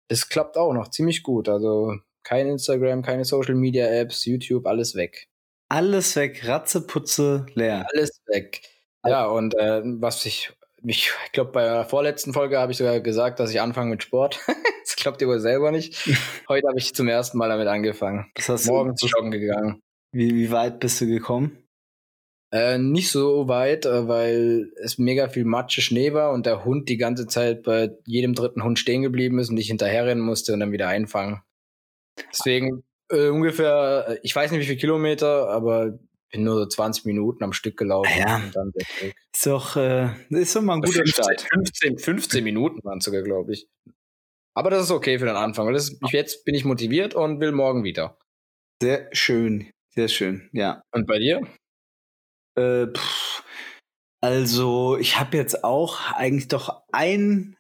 [0.08, 1.48] das klappt auch noch ziemlich gut.
[1.48, 5.28] Also kein Instagram, keine Social Media Apps, YouTube, alles weg.
[5.68, 7.86] Alles weg, Ratzeputze leer.
[7.92, 8.60] Alles weg.
[9.04, 10.52] Ja, und äh, was ich,
[10.86, 14.40] ich glaube, bei der vorletzten Folge habe ich sogar gesagt, dass ich anfange mit Sport.
[14.84, 16.06] das glaubt ihr wohl selber nicht.
[16.48, 18.30] Heute habe ich zum ersten Mal damit angefangen.
[18.34, 19.80] Das hast Morgens du joggen gegangen.
[20.12, 21.58] Wie, wie weit bist du gekommen?
[22.52, 26.88] Äh, nicht so weit, äh, weil es mega viel Matsche Schnee war und der Hund
[26.88, 30.60] die ganze Zeit bei jedem dritten Hund stehen geblieben ist und ich hinterherrennen musste und
[30.60, 31.42] dann wieder einfangen.
[32.30, 35.98] Deswegen äh, ungefähr, äh, ich weiß nicht wie viele Kilometer, aber
[36.30, 38.36] bin nur so 20 Minuten am Stück gelaufen ja.
[38.36, 41.46] und dann Ist doch, äh, ist doch mal ein guter 15, Start.
[41.52, 43.68] 15, 15 Minuten waren sogar, glaube ich.
[44.54, 47.40] Aber das ist okay für den Anfang, weil das ist, jetzt bin ich motiviert und
[47.40, 48.18] will morgen wieder.
[48.82, 50.82] Sehr schön, sehr schön, ja.
[50.92, 51.42] Und bei dir?
[52.56, 53.42] Äh, pff,
[54.22, 57.56] also, ich habe jetzt auch eigentlich doch ein,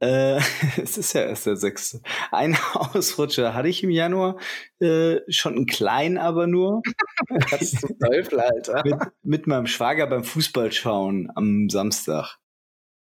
[0.00, 0.36] äh,
[0.82, 4.38] es ist ja erst der sechste, ein Ausrutscher hatte ich im Januar,
[4.80, 6.82] äh, schon einen kleinen, aber nur.
[7.50, 8.82] Was zum Teufel, Alter?
[8.84, 12.38] mit, mit meinem Schwager beim Fußball schauen am Samstag,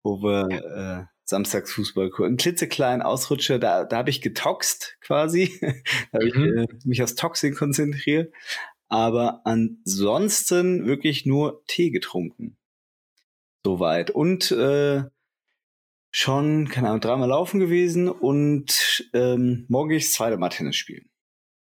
[0.02, 2.34] wo wir äh, Samstags Fußball gucken.
[2.34, 5.58] Ein klitzekleinen Ausrutscher, da, da habe ich getoxt quasi.
[6.12, 6.64] da habe mhm.
[6.64, 8.32] ich äh, mich aufs Toxin konzentriert
[8.94, 12.56] aber ansonsten wirklich nur Tee getrunken.
[13.64, 14.10] Soweit.
[14.10, 15.04] Und äh,
[16.14, 20.76] schon, keine Ahnung, dreimal laufen gewesen und ähm, morgen gehe ich das zweite Mal Tennis
[20.76, 21.10] spielen.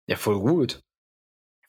[0.07, 0.81] Ja, voll gut.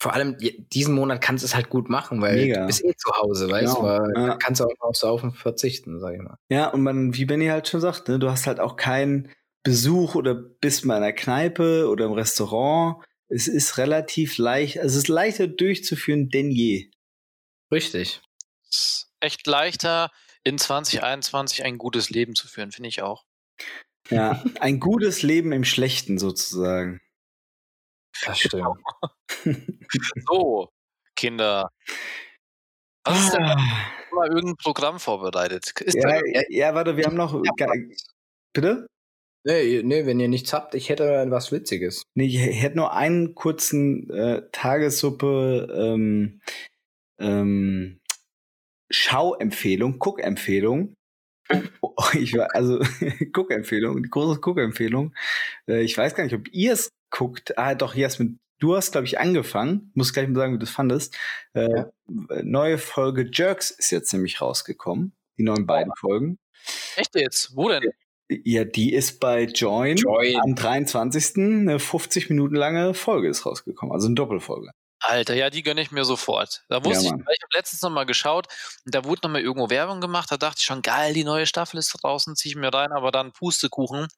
[0.01, 0.37] Vor allem
[0.73, 2.63] diesen Monat kannst du es halt gut machen, weil Mega.
[2.63, 3.99] du bist eh zu Hause, weißt genau.
[3.99, 4.21] du?
[4.21, 4.37] Ja.
[4.37, 6.37] kannst du auch aufs Saufen verzichten, sag ich mal.
[6.51, 9.31] Ja, und man, wie Benny halt schon sagt, ne, du hast halt auch keinen
[9.63, 14.97] Besuch oder bist mal in einer Kneipe oder im Restaurant es ist relativ leicht, also
[14.99, 16.91] es ist leichter durchzuführen denn je.
[17.73, 18.21] Richtig.
[18.69, 20.11] Es ist echt leichter,
[20.45, 23.25] in 2021 ein gutes Leben zu führen, finde ich auch.
[24.11, 27.01] Ja, ein gutes Leben im Schlechten sozusagen.
[28.13, 28.79] Stimmt.
[30.29, 30.69] so,
[31.17, 31.71] Kinder.
[33.07, 33.57] Hast du ah.
[34.15, 35.73] mal irgendein Programm vorbereitet?
[35.95, 37.43] Ja, ja, ja, warte, wir haben noch.
[38.53, 38.87] Bitte?
[39.47, 42.05] Nee, nee, wenn ihr nichts habt, ich hätte was Witziges.
[42.15, 46.41] Nee, ich hätte nur einen kurzen äh, Tagessuppe ähm,
[47.19, 48.01] ähm,
[48.91, 50.95] Schauempfehlung, Guckempfehlung.
[51.81, 52.79] Oh, ich war, also
[53.33, 55.15] Guckempfehlung, die große Guckempfehlung.
[55.69, 57.59] Äh, ich weiß gar nicht, ob ihr es guckt.
[57.59, 59.91] Ah, doch, Jasmin, du hast, glaube ich, angefangen.
[59.95, 61.17] Muss gleich mal sagen, wie du es fandest.
[61.53, 61.91] Äh, ja.
[62.43, 65.13] Neue Folge Jerks ist jetzt nämlich rausgekommen.
[65.39, 66.01] Die neuen beiden oh.
[66.01, 66.39] Folgen.
[66.97, 67.55] Echt jetzt?
[67.57, 67.83] Wo denn?
[68.31, 70.41] Ja, die ist bei Join, Join.
[70.43, 71.37] am 23.
[71.37, 74.71] Eine 50 Minuten lange Folge ist rausgekommen, also eine Doppelfolge.
[75.07, 76.65] Alter, ja, die gönne ich mir sofort.
[76.69, 78.47] Da wusste ja, ich, ich habe letztens noch mal geschaut,
[78.85, 81.79] da wurde noch mal irgendwo Werbung gemacht, da dachte ich schon, geil, die neue Staffel
[81.79, 84.09] ist draußen, ziehe ich mir rein, aber dann Pustekuchen.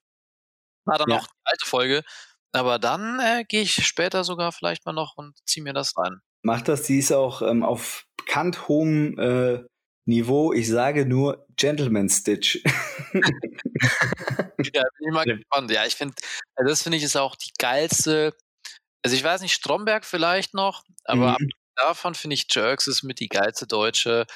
[0.84, 1.16] War dann ja.
[1.16, 2.02] noch die alte Folge.
[2.52, 6.20] Aber dann äh, gehe ich später sogar vielleicht mal noch und ziehe mir das rein.
[6.42, 9.64] Macht das, die ist auch ähm, auf bekannt hohem äh,
[10.08, 12.62] Niveau, ich sage nur Gentleman Stitch.
[13.12, 13.22] ja,
[14.52, 15.70] bin ich mal gespannt.
[15.72, 16.14] Ja, ich finde,
[16.54, 18.32] also das finde ich ist auch die geilste.
[19.06, 21.48] Also ich weiß nicht, Stromberg vielleicht noch, aber mhm.
[21.76, 24.26] davon finde ich Jerks ist mit die geilste deutsche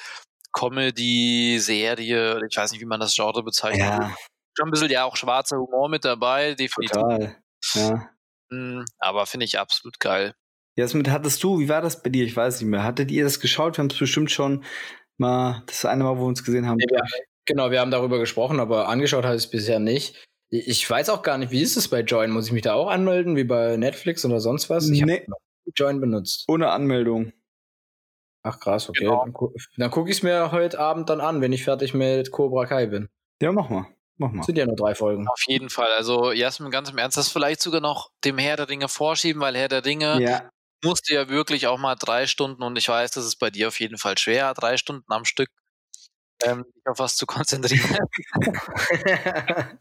[0.53, 2.39] Comedy-Serie.
[2.49, 3.81] Ich weiß nicht, wie man das Genre bezeichnet.
[3.81, 4.15] Ja.
[4.57, 7.01] Schon ein bisschen ja auch schwarzer Humor mit dabei, definitiv.
[7.01, 7.35] Total.
[7.73, 8.09] Ja.
[8.49, 10.35] Hm, aber finde ich absolut geil.
[10.77, 12.23] Jasmin, hattest du, wie war das bei dir?
[12.23, 12.85] Ich weiß nicht mehr.
[12.85, 13.75] Hattet ihr das geschaut?
[13.75, 14.63] Wir haben es bestimmt schon
[15.17, 16.79] mal, das eine Mal, wo wir uns gesehen haben.
[16.79, 17.03] Ja,
[17.43, 20.15] genau, wir haben darüber gesprochen, aber angeschaut habe ich es bisher nicht.
[20.53, 22.29] Ich weiß auch gar nicht, wie ist es bei Join?
[22.29, 24.89] Muss ich mich da auch anmelden, wie bei Netflix oder sonst was?
[24.89, 25.21] Ich nee.
[25.21, 25.35] habe
[25.75, 26.43] Join benutzt.
[26.49, 27.31] Ohne Anmeldung.
[28.43, 29.05] Ach krass, okay.
[29.05, 29.23] Genau.
[29.23, 32.31] Dann, gu dann gucke ich es mir heute Abend dann an, wenn ich fertig mit
[32.31, 33.07] Cobra Kai bin.
[33.41, 33.87] Ja, mach mal.
[34.17, 34.43] Mach mal.
[34.43, 35.27] Sind ja nur drei Folgen.
[35.27, 35.89] Auf jeden Fall.
[35.97, 39.55] Also, Jasmin, ganz im Ernst, das vielleicht sogar noch dem Herr der Dinge vorschieben, weil
[39.55, 40.49] Herr der Dinge ja
[40.83, 43.79] musste ja wirklich auch mal drei Stunden, und ich weiß, das ist bei dir auf
[43.79, 45.49] jeden Fall schwer, drei Stunden am Stück
[46.43, 47.97] ähm, dich auf was zu konzentrieren.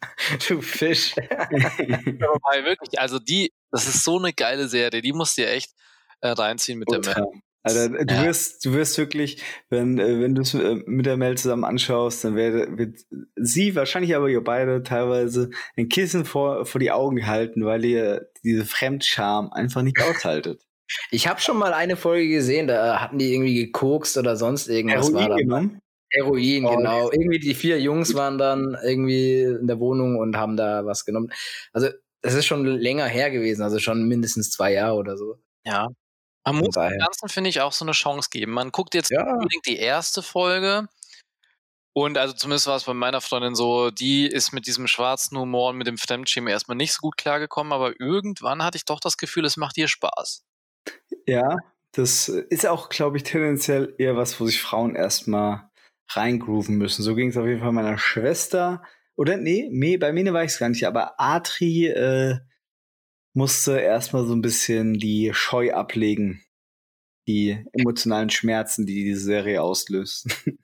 [0.48, 1.14] du Fisch.
[1.28, 5.72] Aber wirklich, also die, das ist so eine geile Serie, die musst du dir echt
[6.20, 7.14] äh, reinziehen mit Ultra.
[7.14, 7.42] der Mel.
[7.62, 8.24] Also du ja.
[8.24, 12.24] wirst, du wirst wirklich, wenn, äh, wenn du es äh, mit der Mel zusammen anschaust,
[12.24, 12.98] dann wird, wird
[13.36, 18.30] sie, wahrscheinlich aber ihr beide teilweise ein Kissen vor, vor die Augen halten, weil ihr
[18.42, 20.62] diese Fremdscham einfach nicht aushaltet.
[21.10, 25.08] Ich habe schon mal eine Folge gesehen, da hatten die irgendwie gekokst oder sonst irgendwas.
[25.08, 25.82] Heroin war genommen?
[26.12, 27.10] Heroin, oh, genau.
[27.10, 31.32] Irgendwie die vier Jungs waren dann irgendwie in der Wohnung und haben da was genommen.
[31.72, 31.88] Also
[32.22, 35.38] es ist schon länger her gewesen, also schon mindestens zwei Jahre oder so.
[35.64, 35.88] Ja.
[36.44, 38.52] Man muss dem Ganzen, finde ich, auch so eine Chance geben.
[38.52, 39.22] Man guckt jetzt ja.
[39.22, 40.88] unbedingt die erste Folge.
[41.92, 45.70] Und also zumindest war es bei meiner Freundin so, die ist mit diesem schwarzen Humor
[45.70, 49.16] und mit dem Fremdschirm erstmal nicht so gut klargekommen, aber irgendwann hatte ich doch das
[49.16, 50.44] Gefühl, es macht ihr Spaß.
[51.26, 51.58] Ja,
[51.92, 55.69] das ist auch, glaube ich, tendenziell eher was, wo sich Frauen erstmal
[56.16, 57.02] reingrooven müssen.
[57.02, 58.82] So ging es auf jeden Fall meiner Schwester.
[59.16, 62.38] Oder nee, nee bei mir war ich es gar nicht, aber Atri äh,
[63.34, 66.42] musste erstmal so ein bisschen die Scheu ablegen.
[67.28, 70.26] Die emotionalen Schmerzen, die diese Serie auslöst.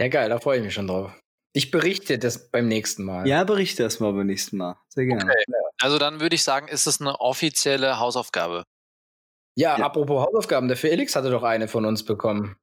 [0.00, 1.12] Ja, geil, da freue ich mich schon drauf.
[1.52, 3.28] Ich berichte das beim nächsten Mal.
[3.28, 4.78] Ja, berichte das mal beim nächsten Mal.
[4.88, 5.24] Sehr gerne.
[5.24, 5.44] Okay.
[5.78, 8.64] Also dann würde ich sagen, ist es eine offizielle Hausaufgabe.
[9.56, 12.56] Ja, ja, apropos Hausaufgaben, der Felix hatte doch eine von uns bekommen.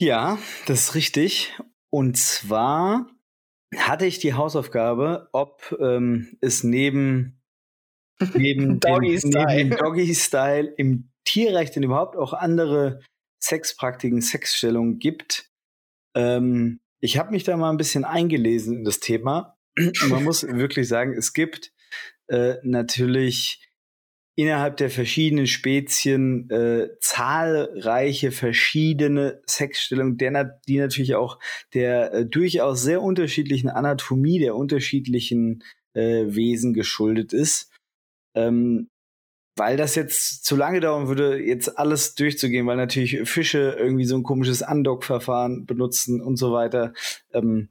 [0.00, 1.54] Ja, das ist richtig.
[1.90, 3.10] Und zwar
[3.76, 7.42] hatte ich die Hausaufgabe, ob ähm, es neben,
[8.34, 9.70] neben Doggy Style.
[9.70, 13.00] Doggy Style im Tierrecht denn überhaupt auch andere
[13.42, 15.50] Sexpraktiken, Sexstellungen gibt.
[16.14, 19.58] Ähm, ich habe mich da mal ein bisschen eingelesen in das Thema.
[20.08, 21.72] Man muss wirklich sagen, es gibt
[22.28, 23.67] äh, natürlich
[24.38, 31.40] innerhalb der verschiedenen Spezien äh, zahlreiche verschiedene Sexstellungen, die natürlich auch
[31.74, 37.72] der äh, durchaus sehr unterschiedlichen Anatomie der unterschiedlichen äh, Wesen geschuldet ist.
[38.36, 38.86] Ähm,
[39.56, 44.14] weil das jetzt zu lange dauern würde, jetzt alles durchzugehen, weil natürlich Fische irgendwie so
[44.14, 46.92] ein komisches Undock-Verfahren benutzen und so weiter,
[47.32, 47.70] ähm,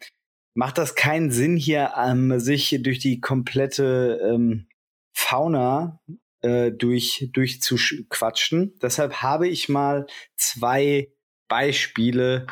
[0.53, 4.67] macht das keinen Sinn hier, ähm, sich durch die komplette ähm,
[5.13, 6.01] Fauna
[6.41, 8.77] äh, durch, durchzuquatschen.
[8.81, 11.11] Deshalb habe ich mal zwei
[11.47, 12.47] Beispiele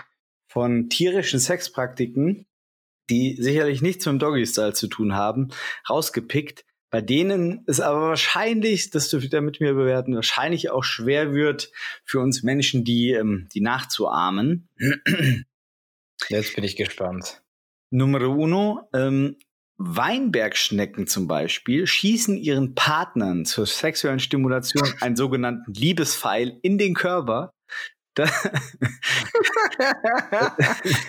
[0.48, 2.48] von tierischen Sexpraktiken,
[3.10, 5.50] die sicherlich nichts mit dem Doggy-Style zu tun haben,
[5.90, 11.34] rausgepickt, bei denen es aber wahrscheinlich, das dürft ihr mit mir bewerten, wahrscheinlich auch schwer
[11.34, 11.72] wird
[12.06, 14.70] für uns Menschen, die, ähm, die nachzuahmen.
[16.30, 17.44] Jetzt bin ich gespannt.
[17.90, 19.38] Nummer uno, ähm,
[19.78, 27.52] Weinbergschnecken zum Beispiel schießen ihren Partnern zur sexuellen Stimulation einen sogenannten Liebespfeil in den Körper,
[28.16, 28.24] Da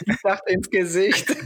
[0.07, 1.37] ich dachte ins Gesicht.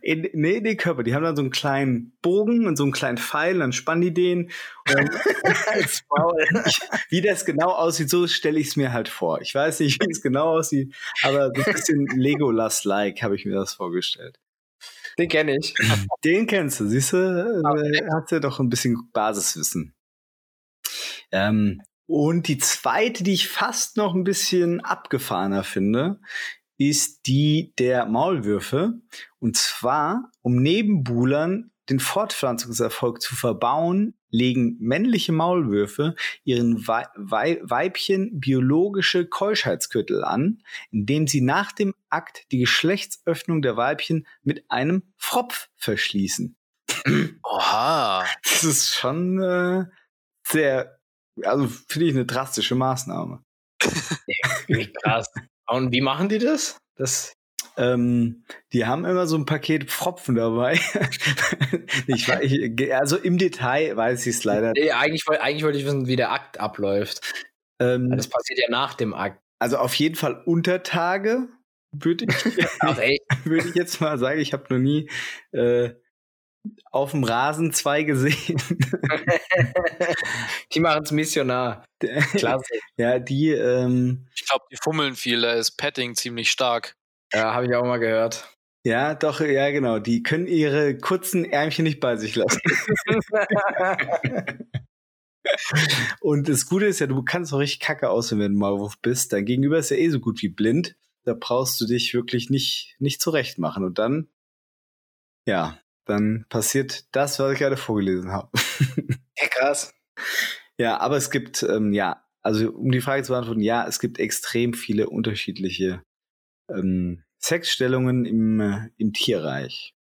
[0.00, 1.04] In, nee, den Körper.
[1.04, 4.12] Die haben dann so einen kleinen Bogen und so einen kleinen Pfeil, dann spannen die
[4.12, 4.50] den.
[5.66, 6.44] als Maul.
[7.10, 9.40] wie das genau aussieht, so stelle ich es mir halt vor.
[9.40, 13.54] Ich weiß nicht, wie es genau aussieht, aber so ein bisschen Legolas-like habe ich mir
[13.54, 14.40] das vorgestellt.
[15.18, 15.74] Den kenne ich.
[16.24, 17.62] Den kennst du, siehst du?
[17.64, 18.06] Okay.
[18.12, 19.94] Hat ja doch ein bisschen Basiswissen.
[21.30, 26.20] Ähm, und die zweite, die ich fast noch ein bisschen abgefahrener finde,
[26.78, 28.94] ist die der Maulwürfe.
[29.38, 38.40] Und zwar, um Nebenbuhlern den Fortpflanzungserfolg zu verbauen, legen männliche Maulwürfe ihren Wei Wei Weibchen
[38.40, 45.68] biologische Keuschheitsgürtel an, indem sie nach dem Akt die Geschlechtsöffnung der Weibchen mit einem Fropf
[45.76, 46.56] verschließen.
[47.44, 48.24] Oha.
[48.42, 49.84] Das ist schon äh,
[50.44, 50.98] sehr,
[51.44, 53.44] also finde ich eine drastische Maßnahme.
[54.66, 55.28] wie krass.
[55.66, 56.78] Und wie machen die das?
[56.96, 57.32] Das
[57.76, 60.74] ähm, die haben immer so ein Paket Pfropfen dabei.
[62.06, 64.72] ich, ich, also im Detail weiß ich es leider.
[64.74, 67.20] Nee, eigentlich, eigentlich wollte ich wissen, wie der Akt abläuft.
[67.80, 69.40] Ähm, das passiert ja nach dem Akt.
[69.58, 71.48] Also auf jeden Fall unter Tage
[71.92, 72.44] würde ich,
[73.44, 74.40] würd ich jetzt mal sagen.
[74.40, 75.08] Ich habe noch nie
[75.52, 75.94] äh,
[76.90, 78.56] auf dem Rasen zwei gesehen.
[80.72, 81.84] die machen es missionar.
[82.34, 82.74] Klasse.
[82.96, 83.50] Ja, die.
[83.50, 85.40] Ähm, ich glaube, die fummeln viel.
[85.40, 86.96] Da ist Petting ziemlich stark.
[87.32, 88.48] Ja, habe ich auch mal gehört.
[88.84, 90.00] Ja, doch, ja, genau.
[90.00, 92.60] Die können ihre kurzen Ärmchen nicht bei sich lassen.
[96.20, 99.32] Und das Gute ist ja, du kannst auch richtig kacke aussehen, wenn du Maulwurf bist.
[99.32, 100.96] Dein Gegenüber ist ja eh so gut wie blind.
[101.24, 103.84] Da brauchst du dich wirklich nicht, nicht zurecht machen.
[103.84, 104.28] Und dann,
[105.46, 108.50] ja, dann passiert das, was ich gerade vorgelesen habe.
[109.40, 109.94] Ja, krass.
[110.78, 114.20] Ja, aber es gibt, ähm, ja, also um die Frage zu beantworten, ja, es gibt
[114.20, 116.04] extrem viele unterschiedliche
[116.76, 119.94] ähm, Sexstellungen im, äh, im Tierreich.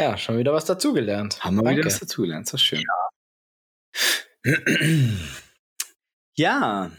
[0.00, 1.44] Ja, schon wieder was dazugelernt.
[1.44, 1.80] Haben wir Danke.
[1.80, 2.82] wieder was dazugelernt, das ist schön.
[4.44, 4.52] Ja.
[6.36, 6.90] ja.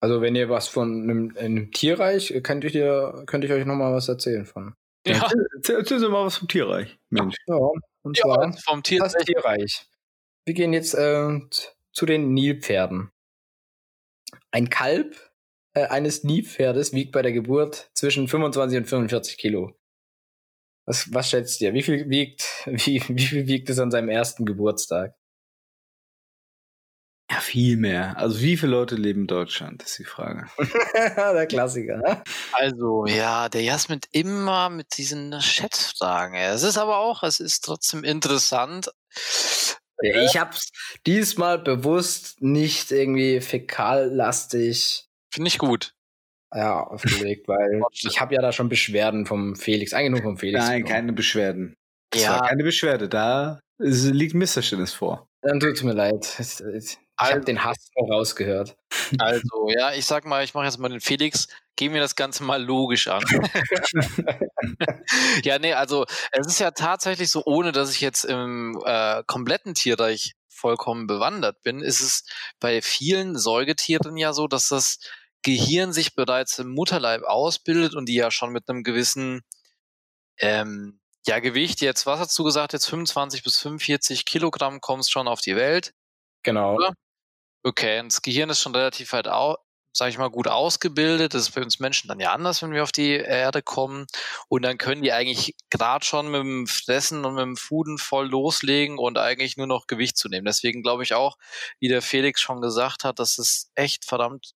[0.00, 3.76] Also wenn ihr was von einem, einem Tierreich, könnt ich, dir, könnt ich euch noch
[3.76, 4.74] mal was erzählen von.
[5.06, 5.22] Ja.
[5.22, 7.36] Erzähl, erzähl doch mal was vom Tierreich, Mensch.
[7.46, 7.58] Ja,
[8.02, 9.12] und ja, zwar vom Tierreich.
[9.12, 9.86] Das Tierreich.
[10.44, 11.40] Wir gehen jetzt äh,
[11.92, 13.10] zu den Nilpferden.
[14.50, 15.16] Ein Kalb
[15.74, 19.76] äh, eines Nilpferdes wiegt bei der Geburt zwischen 25 und 45 Kilo.
[20.86, 21.74] Was, was schätzt ihr?
[21.74, 25.14] Wie viel wiegt, wie, wie viel wiegt es an seinem ersten Geburtstag?
[27.30, 28.18] Ja, viel mehr.
[28.18, 30.46] Also wie viele Leute leben in Deutschland, ist die Frage.
[31.16, 31.96] der Klassiker.
[31.96, 32.22] Ne?
[32.52, 36.36] Also, ja, der Jasmin immer mit diesen Schätzfragen.
[36.36, 38.90] Es ist aber auch, es ist trotzdem interessant.
[40.02, 40.70] Ich hab's
[41.06, 45.94] diesmal bewusst nicht irgendwie fäkallastig Finde ich gut.
[46.54, 50.64] Ja, aufgelegt, weil ich habe ja da schon Beschwerden vom Felix, eigentlich nur vom Felix.
[50.64, 51.74] Nein, keine Beschwerden.
[52.10, 52.30] Das ja.
[52.34, 55.26] war keine Beschwerde, da liegt Missverständnis vor.
[55.42, 56.24] Dann tut's mir leid.
[56.38, 58.76] Ich also, habe den Hass rausgehört.
[59.18, 62.44] Also, ja, ich sag mal, ich mache jetzt mal den Felix, gehen wir das Ganze
[62.44, 63.24] mal logisch an.
[65.42, 69.74] ja, nee, also es ist ja tatsächlich so, ohne dass ich jetzt im äh, kompletten
[69.74, 72.24] Tierreich vollkommen bewandert bin, ist es
[72.60, 74.98] bei vielen Säugetieren ja so, dass das
[75.44, 79.42] Gehirn sich bereits im Mutterleib ausbildet und die ja schon mit einem gewissen
[80.38, 85.28] ähm, ja, Gewicht, jetzt, was hast du gesagt, jetzt 25 bis 45 Kilogramm kommst schon
[85.28, 85.94] auf die Welt.
[86.42, 86.74] Genau.
[86.74, 86.92] Oder?
[87.62, 89.56] Okay, und das Gehirn ist schon relativ weit au
[89.96, 91.34] sage ich mal, gut ausgebildet.
[91.34, 94.06] Das ist bei uns Menschen dann ja anders, wenn wir auf die Erde kommen.
[94.48, 98.28] Und dann können die eigentlich gerade schon mit dem Fressen und mit dem Fuden voll
[98.28, 100.46] loslegen und eigentlich nur noch Gewicht zu nehmen.
[100.46, 101.36] Deswegen glaube ich auch,
[101.78, 104.54] wie der Felix schon gesagt hat, dass es echt verdammt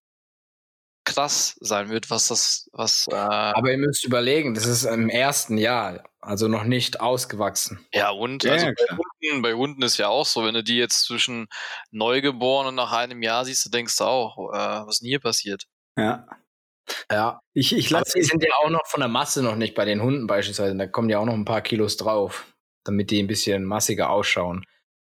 [1.08, 3.06] krass sein wird, was das, was.
[3.10, 7.84] Äh Aber ihr müsst überlegen, das ist im ersten Jahr, also noch nicht ausgewachsen.
[7.92, 10.76] Ja, und ja, also bei, Hunden, bei, Hunden, ist ja auch so, wenn du die
[10.76, 11.48] jetzt zwischen
[11.90, 15.20] neugeboren und nach einem Jahr siehst, du denkst du auch, äh, was ist denn hier
[15.20, 15.64] passiert?
[15.96, 16.26] Ja.
[17.10, 17.40] Ja.
[17.54, 18.18] Ich, ich lasse.
[18.18, 20.76] Die sind ja auch noch von der Masse noch nicht bei den Hunden beispielsweise.
[20.76, 22.46] Da kommen ja auch noch ein paar Kilos drauf,
[22.84, 24.64] damit die ein bisschen massiger ausschauen.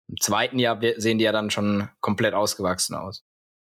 [0.10, 3.24] Im zweiten Jahr sehen die ja dann schon komplett ausgewachsen aus.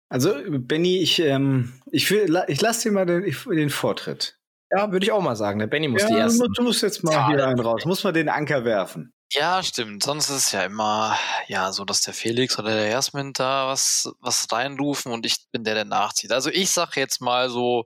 [0.09, 4.39] Also, Benny, ich, ähm, ich, will, ich lasse dir mal den, den Vortritt.
[4.71, 5.59] Ja, würde ich auch mal sagen.
[5.59, 6.51] Der Benny muss ja, die ersten.
[6.53, 7.85] Du musst jetzt mal ja, hier einen raus.
[7.85, 9.13] Muss mal den Anker werfen.
[9.31, 10.03] Ja, stimmt.
[10.03, 11.15] Sonst ist es ja immer
[11.47, 15.63] ja so, dass der Felix oder der Jasmin da was, was reinrufen und ich bin
[15.63, 16.31] der, der nachzieht.
[16.31, 17.85] Also ich sag jetzt mal so,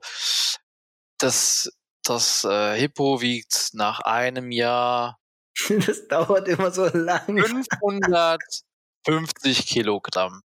[1.18, 1.70] dass
[2.02, 5.18] das äh, Hippo wiegt nach einem Jahr.
[5.86, 7.26] das dauert immer so lang.
[7.26, 10.40] 550 Kilogramm.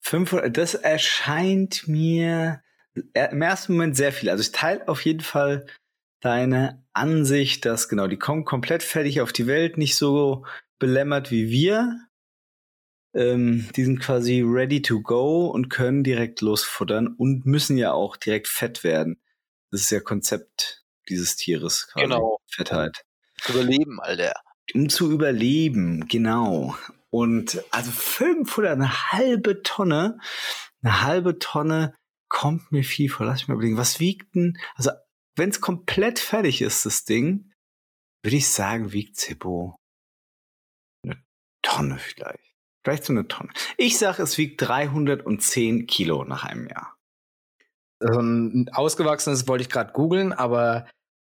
[0.00, 2.62] 500, das erscheint mir
[2.94, 4.30] im ersten Moment sehr viel.
[4.30, 5.66] Also ich teile auf jeden Fall
[6.20, 10.44] deine Ansicht, dass genau, die kommen komplett fertig auf die Welt, nicht so
[10.78, 12.00] belämmert wie wir.
[13.14, 18.16] Ähm, die sind quasi ready to go und können direkt losfuttern und müssen ja auch
[18.16, 19.20] direkt fett werden.
[19.70, 21.88] Das ist ja Konzept dieses Tieres.
[21.88, 22.04] Quasi.
[22.04, 22.38] Genau.
[22.46, 23.04] Fettheit.
[23.40, 24.34] Zu überleben, Alter.
[24.74, 26.76] Um zu überleben, genau.
[27.10, 30.18] Und also 500, eine halbe Tonne,
[30.82, 31.94] eine halbe Tonne
[32.28, 33.26] kommt mir viel vor.
[33.26, 34.90] Lass mich mal überlegen, was wiegt denn, also
[35.36, 37.52] wenn es komplett fertig ist, das Ding,
[38.22, 39.76] würde ich sagen, wiegt Zippo
[41.04, 41.22] eine
[41.62, 42.54] Tonne vielleicht.
[42.84, 43.50] Vielleicht so eine Tonne.
[43.76, 46.96] Ich sage, es wiegt 310 Kilo nach einem Jahr.
[48.00, 50.88] Also ein ausgewachsenes wollte ich gerade googeln, aber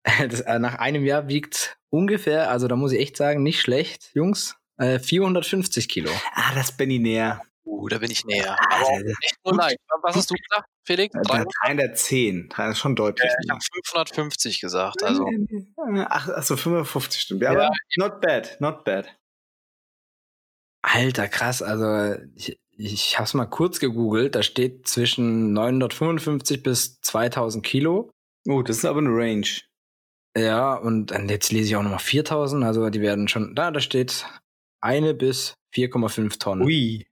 [0.28, 4.10] das, äh, nach einem Jahr wiegt ungefähr, also da muss ich echt sagen, nicht schlecht,
[4.14, 6.10] Jungs, äh, 450 Kilo.
[6.34, 7.42] Ah, das bin ich näher.
[7.64, 8.56] Uh, da bin ich näher.
[8.70, 9.78] Aber auch echt nur leicht.
[10.02, 11.14] Was hast du gesagt, Felix?
[11.22, 12.48] 310.
[12.56, 13.30] Das ist schon deutlich.
[13.30, 15.02] Äh, ich habe 550 gesagt.
[15.02, 15.28] Also.
[16.08, 17.42] Ach, achso, 550 stimmt.
[17.42, 19.14] Ja, ja, aber not bad, not bad.
[20.80, 21.60] Alter, krass.
[21.60, 24.34] Also ich, ich habe es mal kurz gegoogelt.
[24.34, 28.10] Da steht zwischen 955 bis 2000 Kilo.
[28.46, 29.46] Oh, das ist aber eine Range.
[30.36, 32.64] Ja, und jetzt lese ich auch nochmal 4000.
[32.64, 34.24] Also die werden schon, da, da steht
[34.80, 36.64] eine bis 4,5 Tonnen.
[36.64, 37.06] Ui.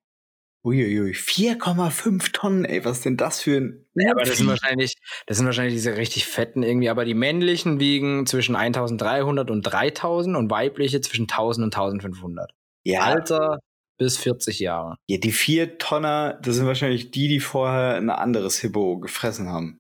[0.65, 3.87] Uiuiui, 4,5 Tonnen, ey, was ist denn das für ein.
[3.95, 4.95] Ja, aber das sind wahrscheinlich,
[5.27, 10.37] das sind wahrscheinlich diese richtig fetten irgendwie, aber die männlichen wiegen zwischen 1300 und 3000
[10.37, 12.51] und weibliche zwischen 1000 und 1500.
[12.83, 13.03] Ja.
[13.03, 13.61] Alter
[13.97, 14.97] bis 40 Jahre.
[15.09, 19.79] Ja, die 4 Tonner, das sind wahrscheinlich die, die vorher ein anderes Hippo gefressen haben.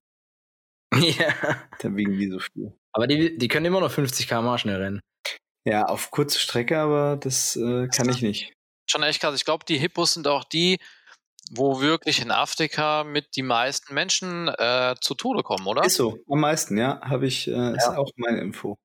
[0.94, 1.34] Ja.
[1.80, 2.72] Dann wiegen die so viel.
[2.92, 5.00] Aber die, die können immer noch 50 km schnell rennen.
[5.66, 8.56] Ja, auf kurze Strecke, aber das äh, kann ich nicht
[8.90, 9.36] schon echt krass.
[9.36, 10.78] Ich glaube, die Hippos sind auch die,
[11.50, 15.84] wo wirklich in Afrika mit die meisten Menschen äh, zu Tode kommen, oder?
[15.84, 17.70] Ist so, am meisten, ja, habe ich, äh, ja.
[17.74, 18.76] ist auch meine Info.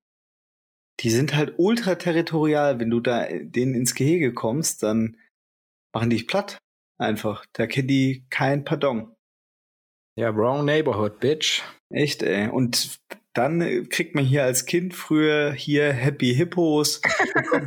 [0.99, 2.79] Die sind halt ultra territorial.
[2.79, 5.17] Wenn du da äh, denen ins Gehege kommst, dann
[5.93, 6.59] machen die dich platt.
[6.99, 7.45] Einfach.
[7.53, 9.15] Da kennen die kein Pardon.
[10.15, 11.63] Ja, wrong neighborhood, bitch.
[11.89, 12.49] Echt, ey.
[12.49, 12.99] Und
[13.33, 17.01] dann äh, kriegt man hier als Kind früher hier Happy Hippos,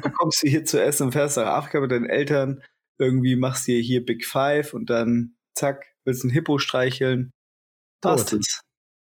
[0.03, 2.63] bekommst du hier zu essen und fährst nach Afrika mit deinen Eltern,
[2.99, 7.33] irgendwie machst du hier Big Five und dann zack, willst du ein Hippo streicheln.
[8.03, 8.61] Passt es.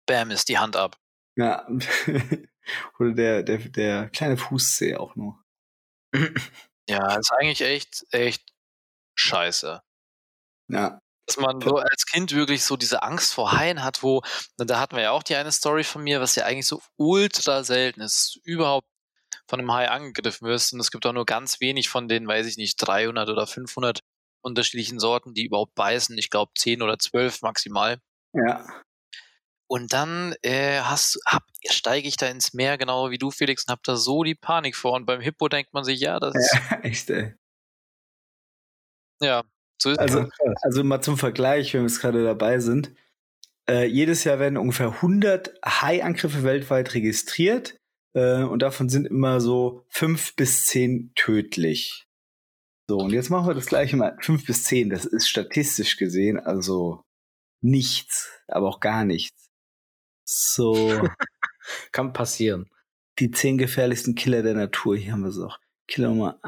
[0.05, 0.97] Bam, ist die Hand ab.
[1.37, 1.67] Ja.
[2.99, 5.41] Oder der, der, der kleine Fußzeh auch noch.
[6.89, 8.53] ja, ist eigentlich echt, echt
[9.15, 9.81] scheiße.
[10.69, 10.99] Ja
[11.31, 14.21] dass man so als Kind wirklich so diese Angst vor Haien hat, wo,
[14.57, 17.63] da hatten wir ja auch die eine Story von mir, was ja eigentlich so ultra
[17.63, 18.87] selten ist, überhaupt
[19.47, 20.73] von einem Hai angegriffen wirst.
[20.73, 23.99] Und es gibt auch nur ganz wenig von den, weiß ich nicht, 300 oder 500
[24.41, 26.17] unterschiedlichen Sorten, die überhaupt beißen.
[26.17, 27.99] Ich glaube 10 oder 12 maximal.
[28.33, 28.65] Ja.
[29.67, 33.71] Und dann äh, hast, hab, steige ich da ins Meer, genau wie du, Felix, und
[33.71, 34.93] hab da so die Panik vor.
[34.93, 36.53] Und beim Hippo denkt man sich, ja, das ist.
[36.53, 37.35] Ja, echt, ey.
[39.21, 39.43] Ja,
[39.81, 40.29] so also,
[40.61, 42.93] also mal zum Vergleich, wenn wir jetzt gerade dabei sind.
[43.67, 47.79] Äh, jedes Jahr werden ungefähr 100 Hai-Angriffe weltweit registriert
[48.13, 52.05] äh, und davon sind immer so fünf bis zehn tödlich.
[52.87, 54.15] So, und jetzt machen wir das gleiche mal.
[54.21, 57.03] Fünf bis zehn, das ist statistisch gesehen also
[57.61, 59.49] nichts, aber auch gar nichts.
[60.23, 60.75] So.
[61.91, 62.69] Kann passieren.
[63.17, 65.57] Die zehn gefährlichsten Killer der Natur, hier haben wir es auch.
[65.87, 66.39] Killer Nummer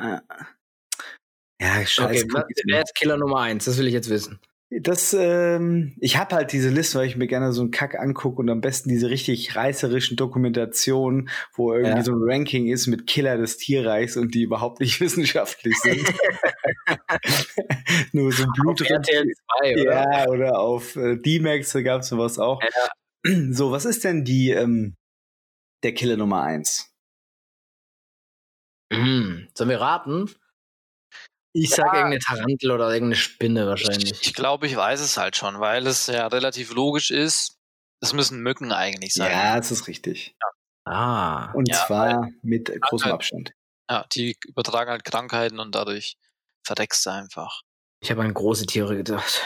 [1.61, 2.25] ja, scheiße.
[2.33, 3.65] Okay, wer ist Killer Nummer eins?
[3.65, 4.39] Das will ich jetzt wissen.
[4.81, 8.41] Das, ähm, ich habe halt diese Liste, weil ich mir gerne so einen Kack angucke
[8.41, 12.03] und am besten diese richtig reißerischen Dokumentationen, wo irgendwie ja.
[12.03, 16.01] so ein Ranking ist mit Killer des Tierreichs und die überhaupt nicht wissenschaftlich sind.
[18.13, 18.81] Nur so Blut.
[18.81, 19.83] Auf RTL 2, oder?
[19.83, 22.61] Ja, oder auf äh, D-Max, da gab es sowas auch.
[22.61, 22.69] Ja.
[23.51, 24.97] So, was ist denn die, ähm,
[25.83, 26.93] der Killer Nummer eins?
[28.91, 29.47] Mhm.
[29.53, 30.29] Sollen wir raten?
[31.53, 31.75] Ich ja.
[31.77, 34.11] sage irgendeine Tarantel oder irgendeine Spinne wahrscheinlich.
[34.11, 37.59] Ich, ich glaube, ich weiß es halt schon, weil es ja relativ logisch ist.
[38.01, 39.31] Es müssen Mücken eigentlich sein.
[39.31, 40.35] Ja, das ist richtig.
[40.41, 40.47] Ja.
[40.91, 41.51] Ah.
[41.53, 43.53] Und ja, zwar mit großem Abstand.
[43.89, 46.17] Ja, die übertragen halt Krankheiten und dadurch
[46.65, 47.61] verreckst du einfach.
[48.01, 49.41] Ich habe an große Tiere gedacht.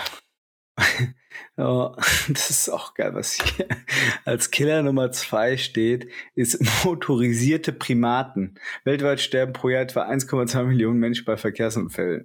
[1.58, 1.96] oh,
[2.30, 3.68] das ist auch geil, was hier
[4.26, 8.56] als Killer Nummer zwei steht, ist motorisierte Primaten.
[8.84, 12.24] Weltweit sterben pro Jahr etwa 1,2 Millionen Menschen bei Verkehrsunfällen.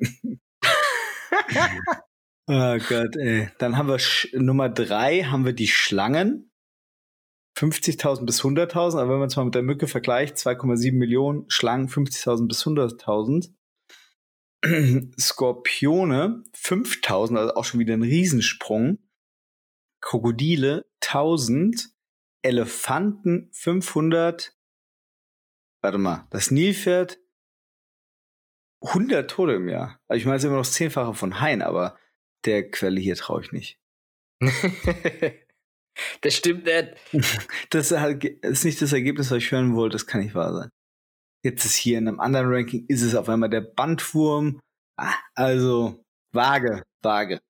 [2.46, 3.48] oh Gott, ey.
[3.58, 6.48] Dann haben wir Sch Nummer drei, haben wir die Schlangen.
[7.58, 11.88] 50.000 bis 100.000, aber wenn man es mal mit der Mücke vergleicht, 2,7 Millionen Schlangen,
[11.88, 13.50] 50.000 bis 100.000.
[15.18, 18.98] Skorpione 5000, also auch schon wieder ein Riesensprung.
[20.00, 21.90] Krokodile 1000,
[22.42, 24.56] Elefanten 500,
[25.80, 27.18] warte mal, das Nilpferd
[28.82, 30.00] 100 Tote im Jahr.
[30.08, 31.96] Also ich meine, es ist immer noch das Zehnfache von Hain, aber
[32.44, 33.78] der Quelle hier traue ich nicht.
[36.20, 36.96] das stimmt nicht.
[37.70, 39.94] Das ist nicht das Ergebnis, was ich hören wollte.
[39.94, 40.70] Das kann nicht wahr sein.
[41.44, 44.60] Jetzt ist hier in einem anderen Ranking, ist es auf einmal der Bandwurm.
[44.96, 47.40] Ah, also, vage, vage.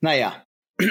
[0.00, 0.44] Naja.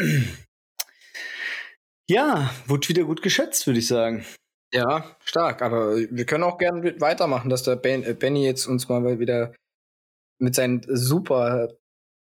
[2.07, 4.23] Ja, wurde wieder gut geschätzt, würde ich sagen.
[4.71, 5.63] Ja, stark.
[5.63, 9.55] Aber wir können auch gerne weitermachen, dass der ben, äh, Benny jetzt uns mal wieder
[10.39, 11.69] mit seinen super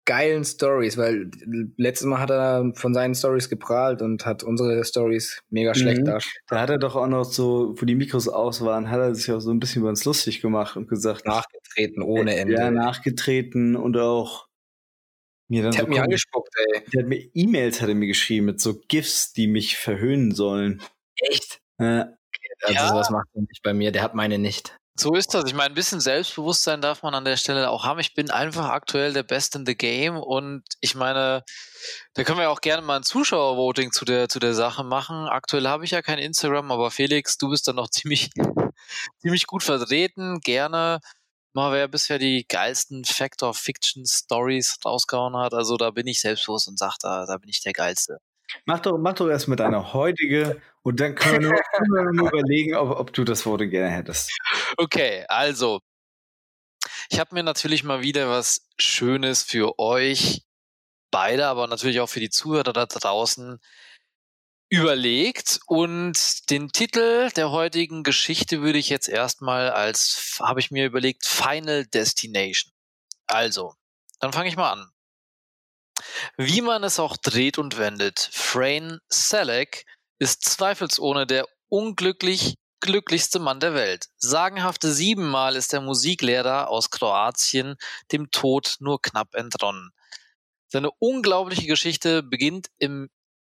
[0.08, 1.30] geilen Stories, weil
[1.76, 6.06] letztes Mal hat er von seinen Stories geprahlt und hat unsere Stories mega schlecht mhm.
[6.06, 6.44] dargestellt.
[6.48, 9.32] Da hat er doch auch noch so, wo die Mikros aus waren, hat er sich
[9.32, 11.26] auch so ein bisschen über uns lustig gemacht und gesagt.
[11.26, 12.54] Nachgetreten ohne Ende.
[12.54, 14.48] Ja, nachgetreten und auch
[15.50, 16.84] mir dann der so hat mir angespuckt, ey.
[16.94, 20.82] Der hat mir E-Mails hat er mir geschrieben mit so GIFs, die mich verhöhnen sollen.
[21.16, 21.60] Echt?
[21.78, 22.06] Äh,
[22.64, 22.88] also ja.
[22.88, 24.78] sowas macht er nicht bei mir, der hat meine nicht.
[25.00, 25.44] So ist das.
[25.46, 28.00] Ich meine, ein bisschen Selbstbewusstsein darf man an der Stelle auch haben.
[28.00, 31.44] Ich bin einfach aktuell der Best in the Game und ich meine,
[32.16, 35.28] da können wir auch gerne mal ein Zuschauervoting zu der, zu der Sache machen.
[35.28, 38.32] Aktuell habe ich ja kein Instagram, aber Felix, du bist da noch ziemlich,
[39.22, 40.40] ziemlich gut vertreten.
[40.42, 41.00] Gerne
[41.54, 45.54] mal, wer bisher die geilsten Fact of Fiction Stories rausgehauen hat.
[45.54, 48.18] Also da bin ich selbstbewusst und sage, da, da bin ich der Geilste.
[48.66, 52.76] Mach doch, mach doch erst mit deiner heutige und dann können wir nur, nur überlegen,
[52.76, 54.32] ob, ob du das Foto gerne hättest.
[54.78, 55.82] Okay, also.
[57.10, 60.44] Ich habe mir natürlich mal wieder was Schönes für euch
[61.12, 63.60] beide, aber natürlich auch für die Zuhörer da draußen
[64.70, 70.86] überlegt und den Titel der heutigen Geschichte würde ich jetzt erstmal als, habe ich mir
[70.86, 72.74] überlegt, Final Destination.
[73.28, 73.74] Also,
[74.20, 74.92] dann fange ich mal an.
[76.38, 79.86] Wie man es auch dreht und wendet, Frayne Selleck
[80.20, 84.08] ist zweifelsohne der unglücklich glücklichste Mann der Welt.
[84.18, 87.76] Sagenhafte siebenmal ist der Musiklehrer aus Kroatien
[88.12, 89.92] dem Tod nur knapp entronnen.
[90.68, 93.10] Seine unglaubliche Geschichte beginnt im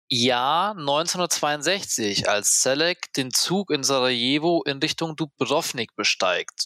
[0.10, 6.66] Jahr 1962, als Selek den Zug in Sarajevo in Richtung Dubrovnik besteigt.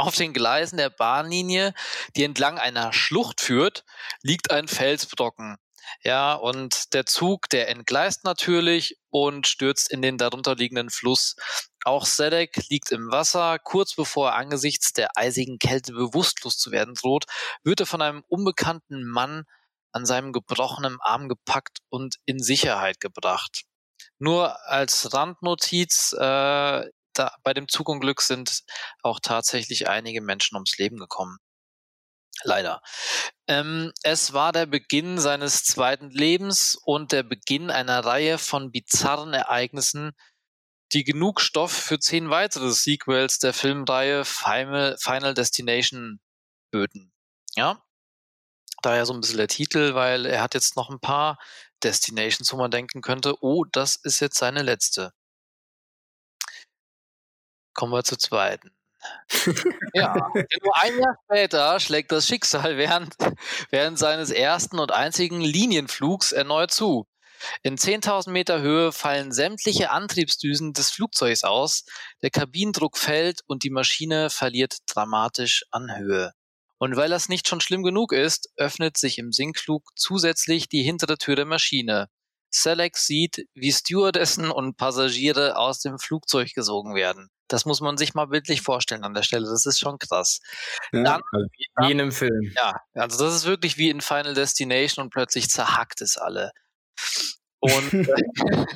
[0.00, 1.74] Auf den Gleisen der Bahnlinie,
[2.16, 3.84] die entlang einer Schlucht führt,
[4.22, 5.58] liegt ein Felsbrocken.
[6.02, 11.36] Ja, und der Zug, der entgleist natürlich und stürzt in den darunterliegenden Fluss.
[11.84, 13.58] Auch Sedek liegt im Wasser.
[13.58, 17.26] Kurz bevor er angesichts der eisigen Kälte bewusstlos zu werden droht,
[17.62, 19.44] wird er von einem unbekannten Mann
[19.92, 23.64] an seinem gebrochenen Arm gepackt und in Sicherheit gebracht.
[24.18, 26.88] Nur als Randnotiz, äh,
[27.20, 28.62] da, bei dem Zugunglück sind
[29.02, 31.38] auch tatsächlich einige Menschen ums Leben gekommen.
[32.42, 32.80] Leider.
[33.48, 39.34] Ähm, es war der Beginn seines zweiten Lebens und der Beginn einer Reihe von bizarren
[39.34, 40.12] Ereignissen,
[40.92, 46.20] die genug Stoff für zehn weitere Sequels der Filmreihe Final, Final Destination
[46.72, 47.12] böten.
[47.56, 47.82] Ja,
[48.82, 51.38] daher so ein bisschen der Titel, weil er hat jetzt noch ein paar
[51.82, 55.12] Destinations, wo man denken könnte, oh, das ist jetzt seine letzte.
[57.74, 58.70] Kommen wir zur zweiten.
[59.94, 63.14] ja, nur ein Jahr später schlägt das Schicksal während,
[63.70, 67.06] während seines ersten und einzigen Linienflugs erneut zu.
[67.62, 71.84] In 10.000 Meter Höhe fallen sämtliche Antriebsdüsen des Flugzeugs aus,
[72.22, 76.32] der Kabinendruck fällt und die Maschine verliert dramatisch an Höhe.
[76.78, 81.16] Und weil das nicht schon schlimm genug ist, öffnet sich im Sinkflug zusätzlich die hintere
[81.16, 82.08] Tür der Maschine.
[82.50, 87.30] Selleck sieht, wie Stewardessen und Passagiere aus dem Flugzeug gesogen werden.
[87.52, 89.48] Das muss man sich mal bildlich vorstellen an der Stelle.
[89.48, 90.40] Das ist schon krass.
[90.92, 92.52] Ja, dann, also wie, in einem Film.
[92.54, 96.52] Ja, also das ist wirklich wie in Final Destination und plötzlich zerhackt es alle.
[97.60, 97.92] Und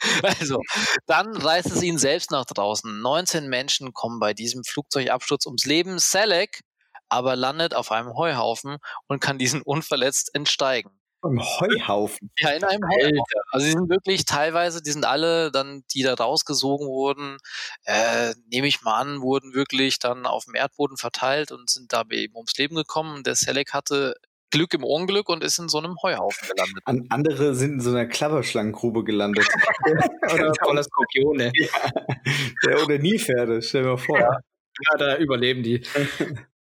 [0.22, 0.60] also,
[1.06, 3.00] dann reißt es ihn selbst nach draußen.
[3.00, 5.98] 19 Menschen kommen bei diesem Flugzeugabsturz ums Leben.
[5.98, 6.60] Selleck
[7.08, 10.90] aber landet auf einem Heuhaufen und kann diesen unverletzt entsteigen.
[11.24, 12.30] Im Heuhaufen?
[12.38, 13.42] Ja, in einem Heuhaufen.
[13.50, 17.38] Also die sind wirklich teilweise, die sind alle dann, die da rausgesogen wurden,
[17.84, 22.16] äh, nehme ich mal an, wurden wirklich dann auf dem Erdboden verteilt und sind dabei
[22.16, 23.22] eben ums Leben gekommen.
[23.22, 24.14] Der Selleck hatte
[24.54, 26.82] Glück im Unglück und ist in so einem Heuhaufen gelandet.
[26.84, 29.48] An andere sind in so einer Klapperschlangengrube gelandet.
[30.32, 31.50] oder voller Skorpione.
[31.54, 32.84] Ja.
[32.84, 34.18] Oder Nilpferde, stell dir mal vor.
[34.18, 34.30] Ja.
[34.30, 35.82] ja, da überleben die.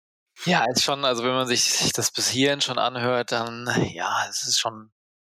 [0.46, 4.44] Ja, ist schon, also wenn man sich das bis hierhin schon anhört, dann ja, es
[4.44, 4.92] ist schon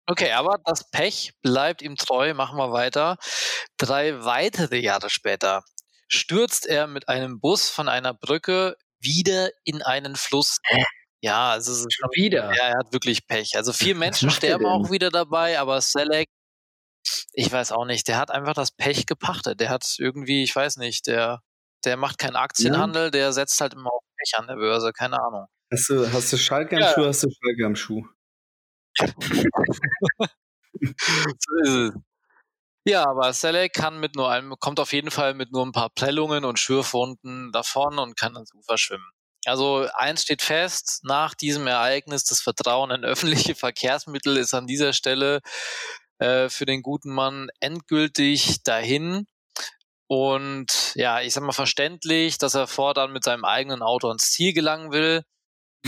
[0.07, 2.35] Okay, aber das Pech bleibt ihm treu.
[2.35, 3.17] Machen wir weiter.
[3.77, 5.63] Drei weitere Jahre später
[6.07, 10.59] stürzt er mit einem Bus von einer Brücke wieder in einen Fluss.
[11.21, 12.53] Ja, also es ist schon wieder.
[12.53, 13.57] Ja, er hat wirklich Pech.
[13.57, 16.29] Also vier Menschen sterben auch wieder dabei, aber Selleck
[17.33, 19.59] ich weiß auch nicht, der hat einfach das Pech gepachtet.
[19.59, 21.41] Der hat irgendwie, ich weiß nicht, der,
[21.83, 23.09] der macht keinen Aktienhandel, ja.
[23.11, 25.47] der setzt halt immer auf Pech an der Börse, keine Ahnung.
[25.71, 26.93] Hast du, hast du Schalke am ja.
[26.93, 28.03] Schuh, hast du Schalke am Schuh?
[30.79, 31.93] so ist es.
[32.87, 35.89] Ja, aber Selleck kann mit nur einem, kommt auf jeden Fall mit nur ein paar
[35.89, 39.09] Prellungen und Schürfwunden davon und kann ins Ufer schwimmen.
[39.45, 44.93] Also eins steht fest, nach diesem Ereignis das Vertrauen in öffentliche Verkehrsmittel ist an dieser
[44.93, 45.41] Stelle
[46.19, 49.25] äh, für den guten Mann endgültig dahin.
[50.07, 54.53] Und ja, ich sag mal verständlich, dass er fortan mit seinem eigenen Auto ans Ziel
[54.53, 55.23] gelangen will.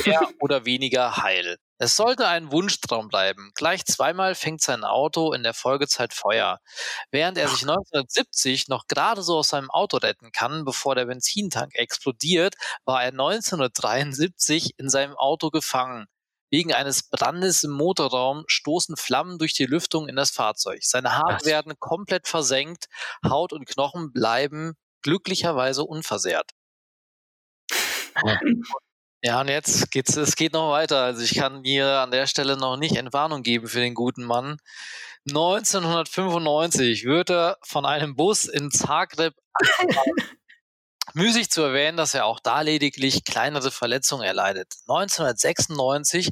[0.06, 1.58] Mehr oder weniger heil.
[1.80, 3.52] Es sollte ein Wunschtraum bleiben.
[3.54, 6.60] Gleich zweimal fängt sein Auto in der Folgezeit Feuer.
[7.12, 11.76] Während er sich 1970 noch gerade so aus seinem Auto retten kann, bevor der Benzintank
[11.76, 12.56] explodiert,
[12.86, 16.08] war er 1973 in seinem Auto gefangen.
[16.50, 20.80] Wegen eines Brandes im Motorraum stoßen Flammen durch die Lüftung in das Fahrzeug.
[20.84, 22.86] Seine Haare werden komplett versenkt,
[23.28, 26.52] Haut und Knochen bleiben glücklicherweise unversehrt.
[29.24, 31.04] Ja, und jetzt geht's, es geht noch weiter.
[31.04, 34.58] Also ich kann hier an der Stelle noch nicht Entwarnung geben für den guten Mann.
[35.28, 39.34] 1995 wird er von einem Bus in Zagreb
[41.18, 44.72] Müßig zu erwähnen, dass er auch da lediglich kleinere Verletzungen erleidet.
[44.88, 46.30] 1996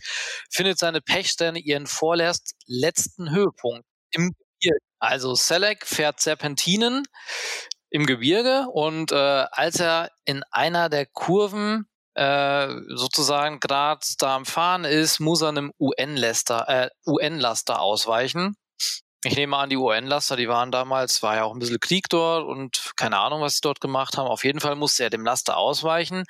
[0.52, 4.32] findet seine Pechsterne ihren vorerst letzten Höhepunkt im
[4.62, 4.80] Gebirge.
[5.00, 7.04] Also Selleck fährt Serpentinen
[7.90, 14.46] im Gebirge und äh, als er in einer der Kurven äh, sozusagen gerade da am
[14.46, 18.56] Fahren ist, muss er einem UN-Laster äh, UN ausweichen.
[19.26, 22.46] Ich nehme an, die UN-Laster, die waren damals, war ja auch ein bisschen Krieg dort
[22.46, 24.28] und keine Ahnung, was sie dort gemacht haben.
[24.28, 26.26] Auf jeden Fall musste er dem Laster ausweichen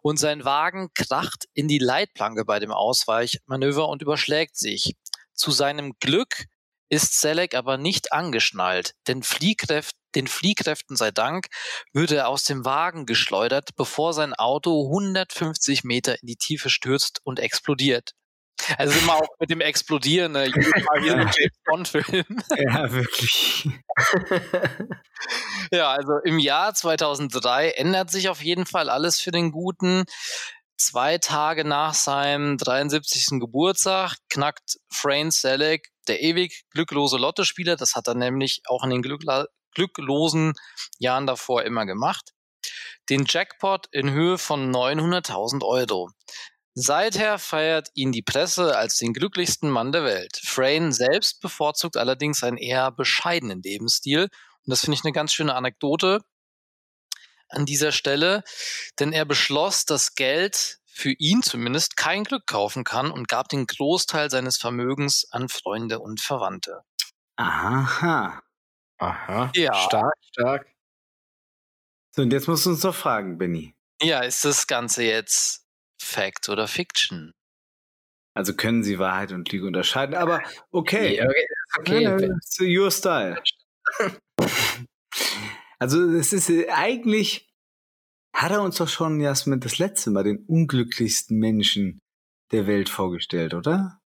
[0.00, 4.94] und sein Wagen kracht in die Leitplanke bei dem Ausweichmanöver und überschlägt sich.
[5.34, 6.46] Zu seinem Glück
[6.88, 11.48] ist Selleck aber nicht angeschnallt, denn Fliehkräft, den Fliehkräften sei Dank
[11.92, 17.20] würde er aus dem Wagen geschleudert, bevor sein Auto 150 Meter in die Tiefe stürzt
[17.24, 18.12] und explodiert.
[18.76, 20.46] Also immer auch mit dem Explodieren, ne?
[20.46, 22.42] jedes Mal wie ein James Bond-Film.
[22.56, 23.68] Ja, wirklich.
[25.72, 30.04] ja, also im Jahr 2003 ändert sich auf jeden Fall alles für den Guten.
[30.76, 33.40] Zwei Tage nach seinem 73.
[33.40, 37.76] Geburtstag knackt Frayne Selleck der ewig glücklose Lottospieler.
[37.76, 40.54] Das hat er nämlich auch in den glücklosen
[40.98, 42.32] Jahren davor immer gemacht.
[43.08, 46.10] Den Jackpot in Höhe von 900.000 Euro.
[46.80, 50.40] Seither feiert ihn die Presse als den glücklichsten Mann der Welt.
[50.40, 54.22] Frayne selbst bevorzugt allerdings einen eher bescheidenen Lebensstil.
[54.22, 54.30] Und
[54.64, 56.20] das finde ich eine ganz schöne Anekdote
[57.48, 58.44] an dieser Stelle,
[59.00, 63.66] denn er beschloss, das Geld für ihn zumindest kein Glück kaufen kann und gab den
[63.66, 66.82] Großteil seines Vermögens an Freunde und Verwandte.
[67.34, 68.40] Aha.
[68.98, 69.50] Aha.
[69.56, 69.74] Ja.
[69.74, 70.66] Stark, stark.
[72.14, 73.74] So, und jetzt musst du uns doch fragen, Benny.
[74.00, 75.67] Ja, ist das Ganze jetzt
[76.00, 77.32] Fact oder Fiction?
[78.34, 81.20] Also können sie Wahrheit und Lüge unterscheiden, aber okay.
[81.20, 82.18] okay, okay.
[82.18, 82.78] okay.
[82.78, 83.42] Your style.
[85.78, 87.48] also es ist äh, eigentlich
[88.32, 91.98] hat er uns doch schon, Jasmin, das letzte Mal den unglücklichsten Menschen
[92.52, 94.00] der Welt vorgestellt, oder?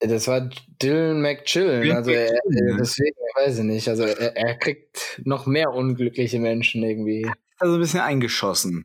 [0.00, 0.50] Das war
[0.82, 1.90] Dylan McChillen.
[1.90, 2.38] Also er,
[2.78, 3.88] deswegen weiß ich nicht.
[3.88, 7.26] Also er, er, kriegt noch mehr unglückliche Menschen irgendwie.
[7.58, 8.84] Also ein bisschen eingeschossen.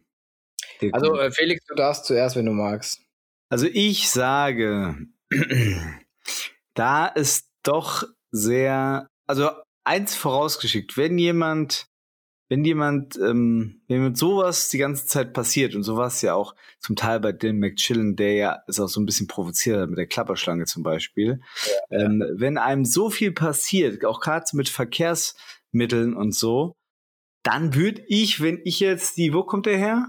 [0.91, 3.01] Also äh, Felix, du darfst zuerst, wenn du magst.
[3.49, 4.97] Also ich sage,
[6.73, 9.51] da ist doch sehr, also
[9.83, 11.87] eins vorausgeschickt, wenn jemand
[12.49, 16.95] wenn jemand, ähm, wenn mit sowas die ganze Zeit passiert und sowas ja auch zum
[16.95, 20.65] Teil bei Dylan McChillen, der ja ist auch so ein bisschen provoziert mit der Klapperschlange
[20.65, 21.41] zum Beispiel,
[21.89, 22.39] ja, ähm, ja.
[22.39, 26.73] wenn einem so viel passiert, auch gerade mit Verkehrsmitteln und so,
[27.43, 30.07] dann würde ich, wenn ich jetzt die, wo kommt der her?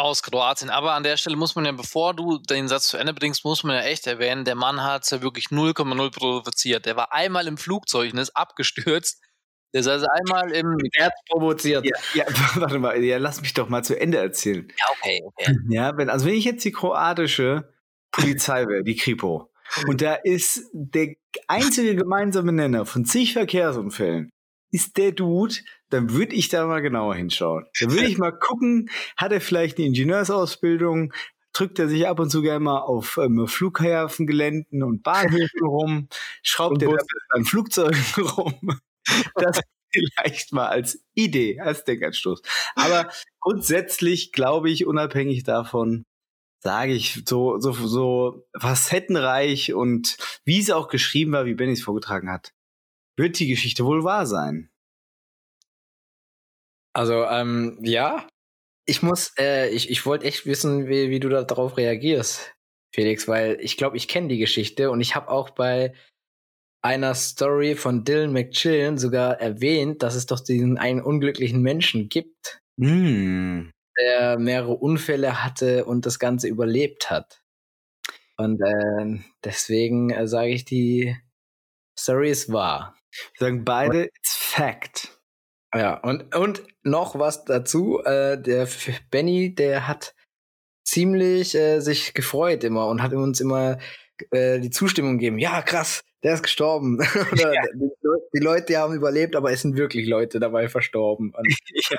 [0.00, 0.70] Aus Kroatien.
[0.70, 3.62] Aber an der Stelle muss man ja, bevor du den Satz zu Ende bringst, muss
[3.64, 6.86] man ja echt erwähnen, der Mann hat es ja wirklich 0,0 provoziert.
[6.86, 9.20] Der war einmal im Flugzeug und ist abgestürzt
[9.72, 11.84] der ist also einmal im Herz provoziert.
[11.84, 12.24] Ja, ja,
[12.56, 14.66] warte mal, ja, lass mich doch mal zu Ende erzählen.
[14.68, 15.56] Ja, okay, okay.
[15.68, 17.72] Ja, wenn, also wenn ich jetzt die kroatische
[18.10, 19.50] Polizei wäre, die Kripo,
[19.86, 21.14] und da ist der
[21.46, 24.30] einzige gemeinsame Nenner von zig Verkehrsunfällen,
[24.70, 25.56] ist der Dude,
[25.90, 27.66] dann würde ich da mal genauer hinschauen.
[27.80, 31.12] Dann würde ich mal gucken, hat er vielleicht eine Ingenieursausbildung,
[31.52, 36.08] drückt er sich ab und zu gerne mal auf ähm, Flughafengeländen und Bahnhöfen rum,
[36.42, 36.96] schraubt er
[37.30, 38.02] an Flugzeugen
[38.36, 38.80] rum.
[39.34, 39.60] Das
[39.92, 42.42] vielleicht mal als Idee, als Denkanstoß.
[42.76, 43.10] Aber
[43.40, 46.04] grundsätzlich glaube ich, unabhängig davon,
[46.62, 51.82] sage ich so, so, so facettenreich und wie es auch geschrieben war, wie Benny es
[51.82, 52.52] vorgetragen hat.
[53.16, 54.70] Wird die Geschichte wohl wahr sein?
[56.92, 58.26] Also, ähm, ja.
[58.86, 62.54] Ich muss, äh, ich, ich wollte echt wissen, wie, wie du darauf reagierst,
[62.92, 65.92] Felix, weil ich glaube, ich kenne die Geschichte und ich habe auch bei
[66.82, 72.60] einer Story von Dylan McChillen sogar erwähnt, dass es doch diesen einen unglücklichen Menschen gibt,
[72.76, 73.68] mm.
[73.98, 77.42] der mehrere Unfälle hatte und das Ganze überlebt hat.
[78.38, 81.16] Und äh, deswegen äh, sage ich, die
[81.98, 82.96] Story ist wahr.
[83.38, 85.20] Wir sagen beide, it's fact.
[85.74, 88.02] Ja, und, und noch was dazu.
[88.04, 88.68] Äh, der
[89.10, 90.14] Benny, der hat
[90.84, 93.78] ziemlich äh, sich gefreut immer und hat uns immer
[94.30, 95.38] äh, die Zustimmung gegeben.
[95.38, 96.98] Ja, krass, der ist gestorben.
[97.32, 97.62] Oder ja.
[97.74, 97.90] die,
[98.34, 101.32] die, Leute die haben überlebt, aber es sind wirklich Leute dabei verstorben.
[101.90, 101.98] ja.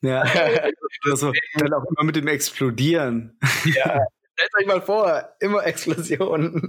[0.00, 0.22] Ja.
[1.10, 3.38] also, dann auch immer mit dem Explodieren.
[3.64, 4.04] ja.
[4.36, 6.68] Stellt euch mal vor, immer Explosionen.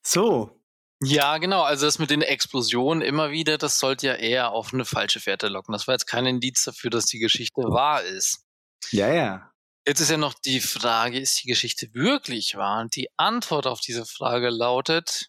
[0.00, 0.60] So,
[1.04, 1.62] ja, genau.
[1.62, 5.48] Also das mit den Explosionen immer wieder, das sollte ja eher auf eine falsche Fährte
[5.48, 5.72] locken.
[5.72, 8.44] Das war jetzt kein Indiz dafür, dass die Geschichte wahr ist.
[8.90, 9.50] Ja, ja.
[9.86, 12.80] Jetzt ist ja noch die Frage, ist die Geschichte wirklich wahr?
[12.80, 15.28] Und die Antwort auf diese Frage lautet,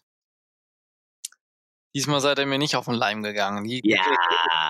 [1.94, 3.64] diesmal seid ihr mir nicht auf den Leim gegangen.
[3.64, 4.02] Die ja.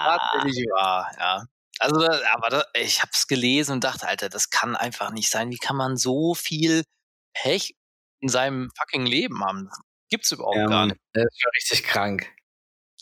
[0.04, 1.44] tatsächlich wahr, ja.
[1.78, 5.50] Also, aber da, ich habe es gelesen und dachte, Alter, das kann einfach nicht sein.
[5.50, 6.84] Wie kann man so viel
[7.34, 7.76] Pech
[8.20, 9.70] in seinem fucking Leben haben?
[10.10, 11.00] Gibt's überhaupt ja, gar nicht.
[11.12, 12.26] Das ist schon richtig krank.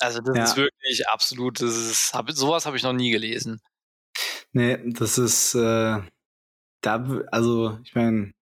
[0.01, 0.45] Also das ja.
[0.45, 3.61] ist wirklich absolut, das ist, hab, sowas habe ich noch nie gelesen.
[4.53, 6.01] Nee, das ist, äh,
[6.81, 8.33] da, also ich meine,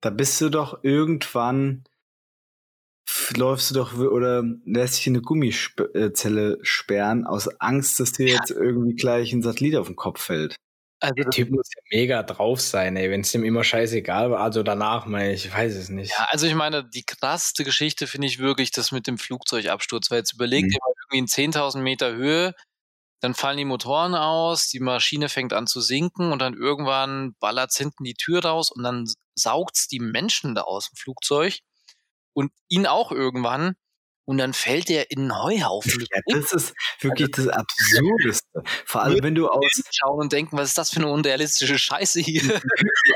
[0.00, 1.84] da bist du doch irgendwann,
[3.36, 8.34] läufst du doch oder lässt dich in eine Gummizelle sperren aus Angst, dass dir ja.
[8.34, 10.56] jetzt irgendwie gleich ein Satellit auf den Kopf fällt.
[11.04, 14.40] Also der Typ muss ja mega drauf sein, ey, wenn es ihm immer scheißegal war.
[14.40, 16.10] Also danach, meine ich, weiß es nicht.
[16.12, 20.18] Ja, also ich meine, die krasseste Geschichte finde ich wirklich das mit dem Flugzeugabsturz, weil
[20.18, 20.72] jetzt überlegt mhm.
[20.72, 22.54] ihr mal irgendwie in 10.000 Meter Höhe,
[23.20, 27.72] dann fallen die Motoren aus, die Maschine fängt an zu sinken und dann irgendwann ballert
[27.74, 31.58] hinten die Tür raus und dann saugt's die Menschen da aus dem Flugzeug
[32.32, 33.76] und ihn auch irgendwann
[34.24, 36.06] und dann fällt er in einen Heuhaufen.
[36.12, 38.62] Ja, das ist wirklich das Absurdeste.
[38.86, 39.82] Vor allem, wenn du aus.
[39.90, 42.42] Schauen und denken, was ist das für eine unrealistische Scheiße hier?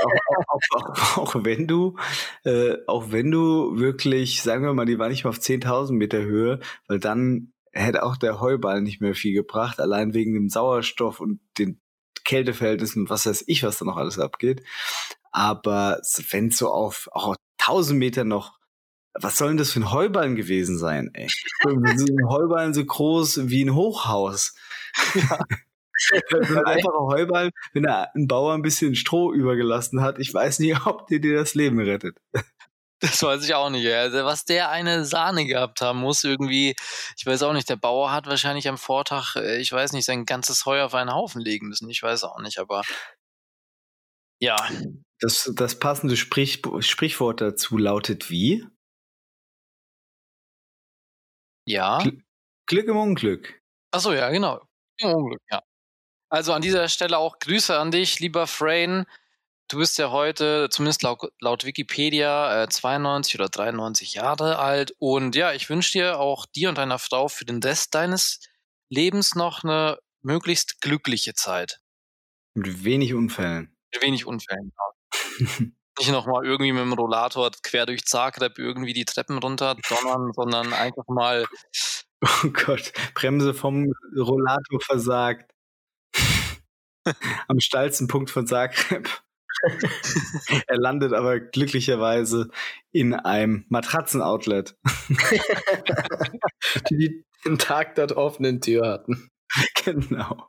[0.05, 1.97] auch, auch, auch, auch, wenn du,
[2.45, 6.21] äh, auch wenn du wirklich, sagen wir mal, die war nicht mal auf 10.000 Meter
[6.21, 11.21] Höhe, weil dann hätte auch der Heuball nicht mehr viel gebracht, allein wegen dem Sauerstoff
[11.21, 11.81] und den
[12.25, 14.63] Kälteverhältnissen und was weiß ich, was da noch alles abgeht.
[15.31, 16.01] Aber
[16.31, 18.58] wenn so auf auch 1000 Meter noch
[19.21, 21.29] was soll denn das für ein Heuballen gewesen sein, ey?
[21.65, 24.55] ein Heuballen so groß wie ein Hochhaus.
[25.15, 25.39] Ja.
[26.13, 30.79] ein einfacher Heuballen, wenn er einen Bauer ein bisschen Stroh übergelassen hat, ich weiß nicht,
[30.87, 32.17] ob der dir das Leben rettet.
[33.01, 33.87] Das weiß ich auch nicht.
[33.87, 36.75] Also, was der eine Sahne gehabt haben muss, irgendwie,
[37.17, 40.25] ich weiß auch nicht, der Bauer hat wahrscheinlich am Vortag, äh, ich weiß nicht, sein
[40.25, 41.89] ganzes Heu auf einen Haufen legen müssen.
[41.91, 42.83] Ich weiß auch nicht, aber
[44.41, 44.57] ja.
[45.21, 48.65] Das, das passende Sprich, Sprichwort dazu lautet wie?
[51.69, 52.03] Ja.
[52.67, 53.61] Glück im Unglück.
[53.91, 54.61] Achso, ja, genau.
[55.01, 55.63] Im Unglück, ja.
[56.31, 59.07] Also an dieser Stelle auch Grüße an dich, lieber Frain.
[59.69, 64.93] Du bist ja heute, zumindest laut, laut Wikipedia, äh, 92 oder 93 Jahre alt.
[64.99, 68.41] Und ja, ich wünsche dir auch dir und deiner Frau für den Rest deines
[68.89, 71.81] Lebens noch eine möglichst glückliche Zeit.
[72.55, 73.77] Mit wenig Unfällen.
[73.93, 75.47] Mit wenig Unfällen, ja.
[75.99, 80.73] nicht nochmal irgendwie mit dem Rollator quer durch Zagreb irgendwie die Treppen runter donnern, sondern
[80.73, 81.45] einfach mal.
[82.23, 85.51] Oh Gott, Bremse vom Rollator versagt.
[87.49, 89.09] Am steilsten Punkt von Zagreb.
[90.67, 92.51] er landet aber glücklicherweise
[92.93, 94.77] in einem Matratzen-Outlet.
[96.91, 99.31] die den Tag dort offenen Tür hatten.
[99.85, 100.49] Genau.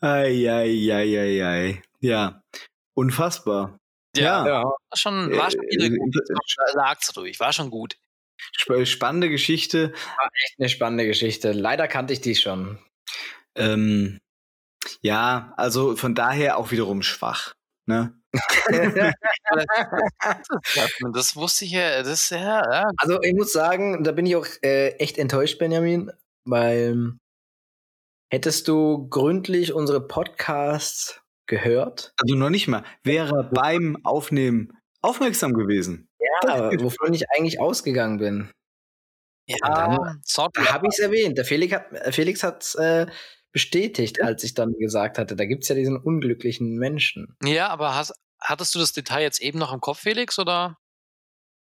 [0.00, 1.82] Eieieiei.
[2.00, 2.42] Ja,
[2.94, 3.78] unfassbar.
[4.16, 4.62] Ja, ja.
[4.62, 6.14] War schon, war schon wieder äh, gut.
[6.72, 7.96] Sag's ruhig, war schon gut.
[8.84, 9.92] Spannende Geschichte.
[9.92, 11.52] War echt eine spannende Geschichte.
[11.52, 12.78] Leider kannte ich die schon.
[13.54, 14.20] Ähm,
[15.00, 17.54] ja, also von daher auch wiederum schwach.
[17.86, 18.18] Ne?
[21.12, 22.38] das wusste ich ja, das ja,
[22.72, 22.90] ja.
[22.96, 26.10] Also ich muss sagen, da bin ich auch äh, echt enttäuscht, Benjamin,
[26.44, 27.12] weil
[28.32, 32.12] hättest du gründlich unsere Podcasts gehört.
[32.20, 32.84] Also noch nicht mal.
[33.02, 36.08] Wäre beim Aufnehmen aufmerksam gewesen.
[36.18, 38.50] Ja, wovon ich eigentlich ausgegangen bin.
[39.46, 41.36] Ja, dann habe ich es erwähnt.
[41.36, 43.06] Der Felix hat Felix hat's äh,
[43.52, 47.36] bestätigt, als ich dann gesagt hatte, da gibt es ja diesen unglücklichen Menschen.
[47.42, 50.78] Ja, aber hast, hattest du das Detail jetzt eben noch im Kopf, Felix, oder?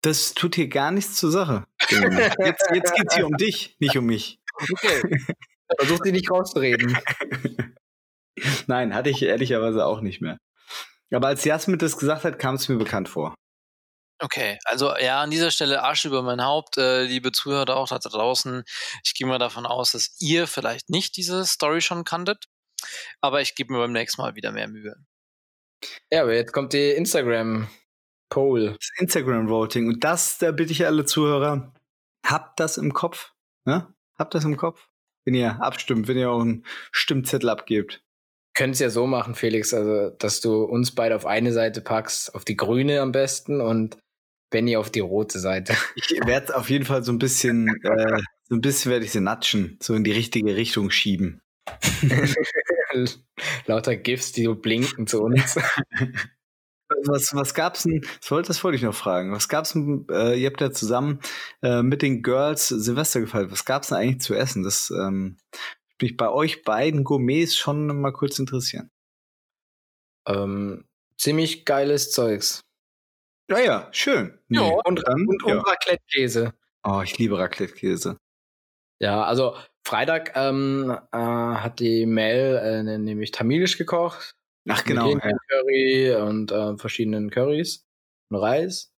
[0.01, 1.65] Das tut hier gar nichts zur Sache.
[1.89, 4.39] jetzt, jetzt geht es hier um dich, nicht um mich.
[4.59, 5.01] Okay.
[5.79, 6.97] Versuch sie nicht rauszureden.
[8.67, 10.37] Nein, hatte ich ehrlicherweise auch nicht mehr.
[11.13, 13.35] Aber als Jasmin das gesagt hat, kam es mir bekannt vor.
[14.23, 17.97] Okay, also ja, an dieser Stelle Arsch über mein Haupt, äh, liebe Zuhörer auch da
[17.97, 18.63] draußen.
[19.03, 22.45] Ich gehe mal davon aus, dass ihr vielleicht nicht diese Story schon kanntet,
[23.19, 24.95] aber ich gebe mir beim nächsten Mal wieder mehr Mühe.
[26.11, 27.67] Ja, aber jetzt kommt die Instagram
[28.29, 28.77] Poll.
[28.77, 31.73] Das Instagram Voting und das, da bitte ich alle Zuhörer,
[32.23, 33.33] habt das im Kopf,
[33.65, 33.91] ne?
[34.19, 34.87] Habt das im Kopf,
[35.25, 38.03] wenn ihr abstimmt, wenn ihr auch einen Stimmzettel abgebt
[38.53, 42.35] können es ja so machen, Felix, also dass du uns beide auf eine Seite packst,
[42.35, 43.97] auf die grüne am besten und
[44.49, 45.75] Benny auf die rote Seite.
[45.95, 49.21] Ich werde auf jeden Fall so ein bisschen, äh, so ein bisschen werde ich sie
[49.21, 51.41] natschen, so in die richtige Richtung schieben.
[53.65, 55.57] Lauter GIFs, die so blinken zu uns.
[57.05, 60.35] Was, was gab's denn, das wollte, das wollte ich noch fragen, was gab's denn, äh,
[60.35, 61.21] ihr habt ja zusammen
[61.61, 64.61] äh, mit den Girls Silvester gefeiert, was gab's denn eigentlich zu essen?
[64.61, 65.37] Das ähm,
[66.01, 68.89] mich bei euch beiden Gourmets schon mal kurz interessieren.
[70.27, 70.85] Ähm,
[71.17, 72.61] ziemlich geiles Zeugs.
[73.49, 74.39] Ja, ja, schön.
[74.47, 74.57] Nee.
[74.57, 75.61] Ja, und, dann, und, und ja.
[75.61, 76.53] Raclette-Käse.
[76.83, 78.17] Oh, ich liebe Raclette-Käse.
[78.99, 84.35] Ja, also Freitag ähm, äh, hat die Mel äh, ne, nämlich tamilisch gekocht.
[84.69, 85.13] Ach genau.
[85.13, 85.31] Mit ja.
[85.49, 87.83] Curry und äh, verschiedenen Currys
[88.29, 88.91] und Reis.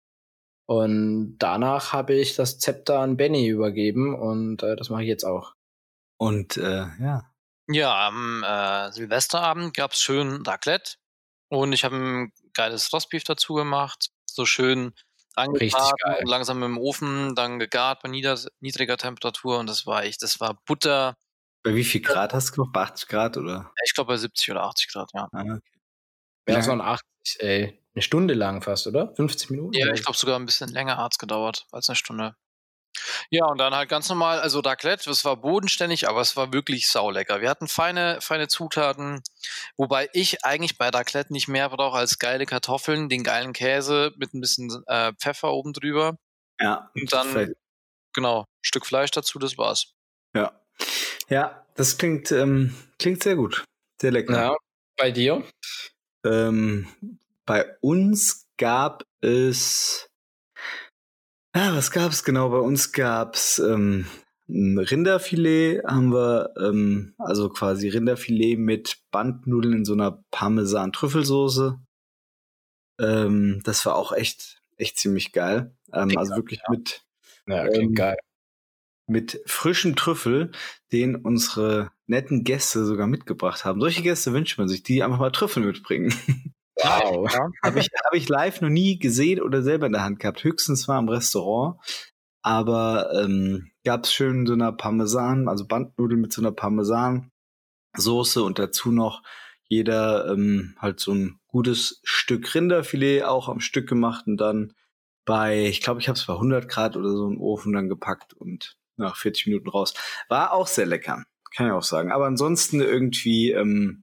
[0.66, 5.24] Und danach habe ich das Zepter an Benny übergeben und äh, das mache ich jetzt
[5.24, 5.54] auch.
[6.22, 7.34] Und äh, ja.
[7.66, 10.92] Ja, am äh, Silvesterabend gab es schön Raclette
[11.48, 14.94] und ich habe ein geiles Rostbeef dazu gemacht so schön
[15.34, 20.62] angebraten, langsam im Ofen, dann gegart bei niedriger Temperatur und das war echt, das war
[20.64, 21.16] Butter.
[21.64, 22.72] Bei wie viel Grad hast du gemacht?
[22.72, 23.72] Bei 80 Grad oder?
[23.84, 25.28] Ich glaube bei 70 oder 80 Grad, ja.
[25.32, 25.60] Ah, okay.
[26.48, 27.04] Ja, das waren 80,
[27.40, 27.82] ey.
[27.94, 29.12] Eine Stunde lang fast, oder?
[29.16, 29.72] 50 Minuten?
[29.72, 32.36] Ja, ich glaube sogar ein bisschen länger hat es gedauert als eine Stunde.
[33.34, 36.86] Ja, und dann halt ganz normal, also Raclette, das war bodenständig, aber es war wirklich
[36.86, 37.40] saulecker.
[37.40, 39.22] Wir hatten feine, feine Zutaten,
[39.78, 44.34] wobei ich eigentlich bei Raclette nicht mehr brauche als geile Kartoffeln, den geilen Käse mit
[44.34, 46.18] ein bisschen äh, Pfeffer oben drüber.
[46.60, 46.90] Ja.
[46.94, 47.50] Und dann, Fleisch.
[48.12, 49.94] genau, Stück Fleisch dazu, das war's.
[50.34, 50.60] Ja.
[51.30, 53.64] Ja, das klingt, ähm, klingt sehr gut.
[53.98, 54.34] Sehr lecker.
[54.34, 54.56] Ja,
[54.98, 55.42] bei dir?
[56.22, 56.86] Ähm,
[57.46, 60.10] bei uns gab es
[61.54, 62.50] ja, was gab's genau?
[62.50, 64.06] Bei uns gab's ähm,
[64.48, 71.78] ein Rinderfilet, haben wir, ähm, also quasi Rinderfilet mit Bandnudeln in so einer Parmesan-Trüffelsoße.
[73.00, 75.74] Ähm, das war auch echt, echt ziemlich geil.
[75.92, 76.70] Ähm, also wirklich ja.
[76.70, 77.04] mit,
[77.46, 78.16] ja, okay, ähm, geil.
[79.06, 80.52] mit frischem Trüffel,
[80.92, 83.80] den unsere netten Gäste sogar mitgebracht haben.
[83.80, 86.14] Solche Gäste wünscht man sich, die einfach mal Trüffel mitbringen.
[86.82, 87.32] Wow.
[87.32, 90.44] Ja, Habe ich, hab ich live noch nie gesehen oder selber in der Hand gehabt.
[90.44, 91.76] Höchstens war im Restaurant.
[92.42, 98.58] Aber ähm, gab es schön so einer Parmesan, also Bandnudeln mit so einer Parmesan-Soße und
[98.58, 99.22] dazu noch
[99.68, 104.74] jeder ähm, halt so ein gutes Stück Rinderfilet auch am Stück gemacht und dann
[105.24, 108.34] bei, ich glaube, ich habe es bei 100 Grad oder so im Ofen dann gepackt
[108.34, 109.94] und nach 40 Minuten raus.
[110.28, 111.24] War auch sehr lecker,
[111.54, 112.10] kann ich auch sagen.
[112.10, 114.02] Aber ansonsten irgendwie ähm,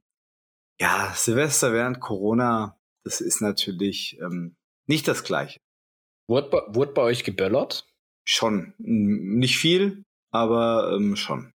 [0.80, 4.56] ja, Silvester während Corona, das ist natürlich ähm,
[4.86, 5.60] nicht das Gleiche.
[6.26, 7.86] Wurde bei, wurde bei euch geböllert?
[8.24, 8.74] Schon.
[8.78, 11.52] Nicht viel, aber ähm, schon.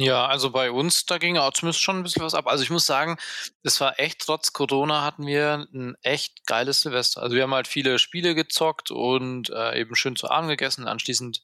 [0.00, 2.46] Ja, also bei uns, da ging auch zumindest schon ein bisschen was ab.
[2.46, 3.16] Also ich muss sagen,
[3.64, 7.20] es war echt, trotz Corona hatten wir ein echt geiles Silvester.
[7.20, 11.42] Also wir haben halt viele Spiele gezockt und äh, eben schön zu Abend gegessen, anschließend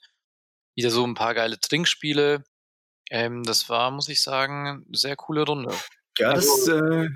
[0.77, 2.45] wieder so ein paar geile Trinkspiele.
[3.11, 5.75] Ähm, das war, muss ich sagen, eine sehr coole Runde.
[6.19, 7.09] Ja, das also, äh,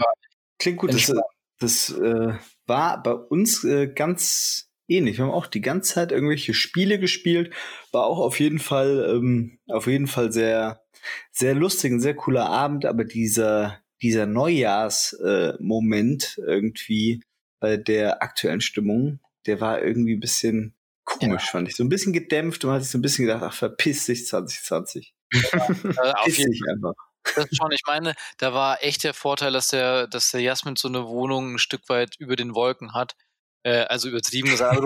[0.58, 0.92] klingt gut.
[0.92, 1.12] Das,
[1.58, 2.34] das äh,
[2.66, 5.18] war bei uns äh, ganz ähnlich.
[5.18, 7.52] Wir haben auch die ganze Zeit irgendwelche Spiele gespielt.
[7.92, 10.82] War auch auf jeden Fall, ähm, auf jeden Fall sehr,
[11.30, 12.86] sehr lustig, ein sehr cooler Abend.
[12.86, 17.22] Aber dieser, dieser Neujahrsmoment äh, irgendwie
[17.60, 20.74] bei der aktuellen Stimmung, der war irgendwie ein bisschen
[21.04, 21.50] komisch, ja.
[21.50, 21.76] fand ich.
[21.76, 24.26] So ein bisschen gedämpft und man hat sich so ein bisschen gedacht, ach, verpiss dich
[24.26, 25.14] 2020.
[25.30, 26.74] Ja, äh, auf jeden Fall.
[26.74, 26.94] einfach.
[27.36, 30.88] Das schon, ich meine, da war echt der Vorteil, dass der, dass der Jasmin so
[30.88, 33.14] eine Wohnung ein Stück weit über den Wolken hat.
[33.64, 34.80] Äh, also übertrieben gesagt,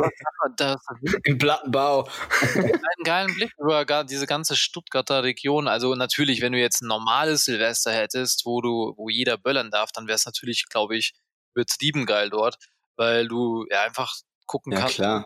[1.25, 2.09] im Plattenbau.
[2.55, 5.69] einen geilen Blick über diese ganze Stuttgarter Region.
[5.69, 9.93] Also natürlich, wenn du jetzt ein normales Silvester hättest, wo du, wo jeder böllern darf,
[9.93, 11.13] dann wäre es natürlich, glaube ich,
[11.55, 12.57] übertrieben geil dort,
[12.97, 14.15] weil du ja einfach
[14.47, 14.97] gucken ja, kannst.
[14.97, 15.25] Klar.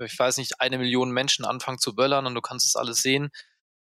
[0.00, 3.30] Ich weiß nicht, eine Million Menschen anfangen zu böllern und du kannst es alles sehen.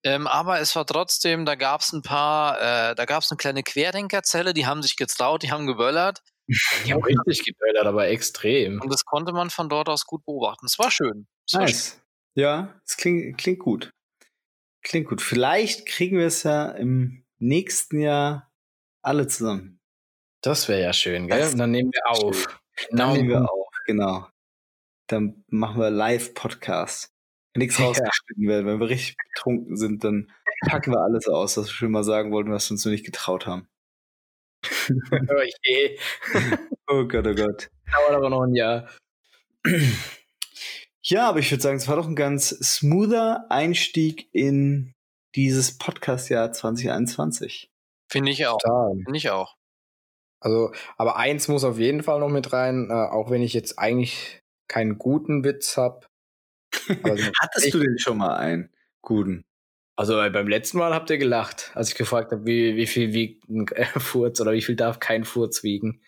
[0.04, 3.36] Ähm, aber es war trotzdem, da gab es ein paar, äh, da gab es eine
[3.36, 6.22] kleine Querdenkerzelle, die haben sich getraut, die haben geböllert.
[6.86, 8.80] Die haben richtig geböllert, aber extrem.
[8.80, 10.64] Und das konnte man von dort aus gut beobachten.
[10.64, 11.26] Es war schön.
[11.46, 12.00] Es nice.
[12.36, 13.90] War Ja, es klingt, klingt gut.
[14.80, 15.20] Klingt gut.
[15.20, 18.50] Vielleicht kriegen wir es ja im nächsten Jahr
[19.02, 19.78] alle zusammen.
[20.40, 21.38] Das wäre ja schön, gell?
[21.38, 22.46] Das Und dann nehmen wir auf.
[22.90, 24.28] Dann nehmen wir auf, genau.
[25.08, 27.12] Dann machen wir Live-Podcast.
[27.58, 27.86] Wenn nichts ja.
[27.86, 30.30] rausgeschnitten wird, wenn wir richtig betrunken sind, dann
[30.68, 33.04] packen wir alles aus, was wir schon mal sagen wollten, was wir uns noch nicht
[33.04, 33.68] getraut haben.
[34.90, 35.98] oh je.
[36.90, 37.68] Oh Gott, oh Gott.
[37.92, 38.88] Dauert aber noch ein Jahr.
[41.02, 44.94] Ja, aber ich würde sagen, es war doch ein ganz smoother Einstieg in
[45.34, 47.70] dieses Podcast-Jahr 2021.
[48.08, 48.58] Finde ich auch.
[49.04, 49.56] Finde ich auch.
[50.40, 53.78] Also, aber eins muss auf jeden Fall noch mit rein, äh, auch wenn ich jetzt
[53.78, 56.06] eigentlich keinen guten Witz habe.
[57.40, 58.70] Hattest du denn schon mal einen
[59.02, 59.44] guten?
[59.96, 63.48] Also beim letzten Mal habt ihr gelacht, als ich gefragt habe, wie, wie viel wiegt
[63.48, 66.00] ein äh, Furz oder wie viel darf kein Furz wiegen.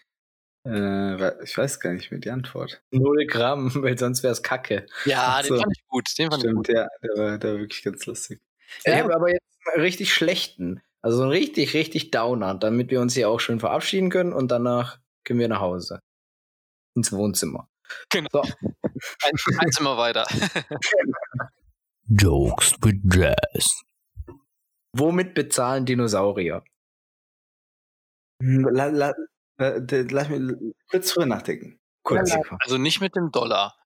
[0.67, 2.83] Äh, ich weiß gar nicht mehr die Antwort.
[2.91, 4.87] Null Gramm, weil sonst wäre es Kacke.
[5.05, 5.55] Ja, so.
[5.55, 6.19] den fand ich gut.
[6.19, 6.77] Den fand Stimmt, ich gut.
[6.77, 8.41] ja, der war, der war wirklich ganz lustig.
[8.85, 10.81] Ja, ja aber jetzt einen richtig schlechten.
[11.03, 14.99] Also einen richtig, richtig Downer, damit wir uns hier auch schön verabschieden können und danach
[15.25, 16.01] können wir nach Hause.
[16.95, 17.70] Ins Wohnzimmer.
[18.11, 18.29] Genau.
[18.33, 18.43] So.
[19.23, 20.27] Ein, ein Zimmer weiter.
[22.07, 23.83] Jokes with Jazz.
[24.95, 26.63] Womit bezahlen Dinosaurier?
[28.43, 29.15] Hm, la, la,
[29.59, 31.79] lass mich kurz drüber nachdenken.
[32.03, 32.37] Kurz.
[32.61, 33.77] Also nicht mit dem Dollar.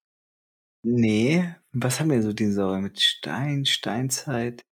[0.83, 2.81] Nee, was haben wir so Dinosaurier?
[2.81, 4.63] Mit Stein, Steinzeit,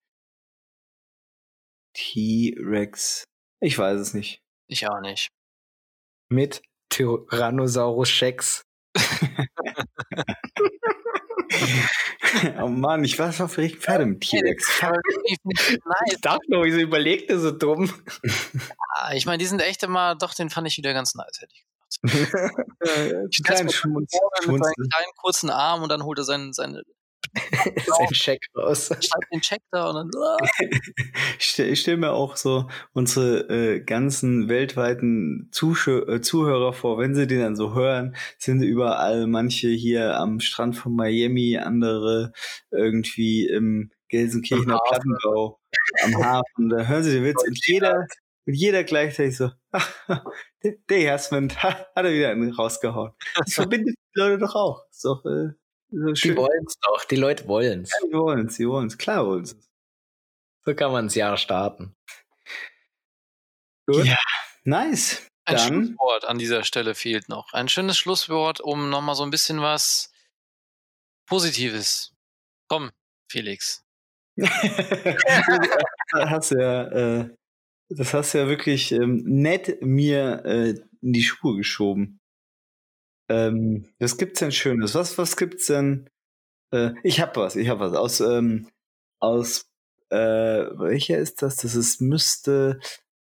[1.95, 3.25] T-Rex.
[3.61, 4.43] Ich weiß es nicht.
[4.69, 5.29] Ich auch nicht.
[6.31, 8.63] Mit Tyrannosaurus Rex.
[12.61, 14.83] Oh Mann, ich war schon für richtig Pferde mit T-Rex.
[16.11, 17.93] ich dachte noch, wieso überlegt er so dumm?
[18.23, 21.53] Ja, ich meine, die sind echt immer, doch, den fand ich wieder ganz nice, hätte
[21.55, 21.65] ich
[22.03, 23.71] gesagt.
[23.71, 24.13] ich Schmunz,
[24.47, 26.83] mit seinen kleinen kurzen Arm und dann holt er seinen, seine
[27.87, 28.89] sein Check raus.
[28.89, 30.37] Schreibt den Check da und dann.
[31.39, 37.15] ich stelle stell mir auch so unsere äh, ganzen weltweiten Zusch äh, Zuhörer vor, wenn
[37.15, 42.33] sie den dann so hören, sind überall manche hier am Strand von Miami, andere
[42.71, 45.59] irgendwie im Gelsenkirchener Plattenbau
[46.05, 46.69] am Hafen.
[46.69, 48.07] Da hören sie den Witz und jeder,
[48.47, 49.51] und jeder gleichzeitig so,
[50.91, 53.13] der, Jasmine hat er wieder einen rausgehauen.
[53.37, 54.85] Das verbindet die Leute doch auch.
[54.91, 55.51] Ist doch, äh,
[55.93, 57.91] die wollen es doch, die Leute wollen es.
[57.91, 59.57] Ja, die wollen es, die wollen es, klar wollen es.
[60.65, 61.95] So kann man das Jahr starten.
[63.87, 64.05] Gut.
[64.05, 64.19] Ja,
[64.65, 65.27] nice.
[65.45, 67.53] Ein Dann, Schlusswort an dieser Stelle fehlt noch.
[67.53, 70.13] Ein schönes Schlusswort, um nochmal so ein bisschen was
[71.27, 72.15] Positives.
[72.69, 72.91] Komm,
[73.29, 73.85] Felix.
[74.37, 74.51] das
[76.15, 77.37] hast du ja, äh,
[77.89, 82.22] das hast du ja wirklich ähm, nett mir äh, in die Schuhe geschoben.
[83.29, 84.95] Ähm, was gibt's denn Schönes?
[84.95, 86.11] Was, was gibt's denn?
[86.73, 87.95] Äh, ich hab was, ich hab was.
[87.95, 88.69] Aus, ähm,
[89.21, 89.71] aus,
[90.11, 91.57] äh, welcher ist das?
[91.57, 92.81] Das ist, müsste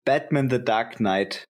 [0.05, 1.47] Batman the Dark Knight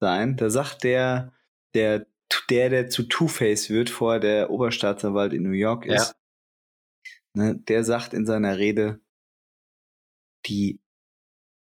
[0.00, 0.36] sein.
[0.36, 1.32] Da sagt der,
[1.74, 2.06] der,
[2.50, 6.14] der, der zu Two-Face wird, vorher der Oberstaatsanwalt in New York ist,
[7.34, 7.42] ja.
[7.44, 9.00] ne, der sagt in seiner Rede,
[10.46, 10.80] die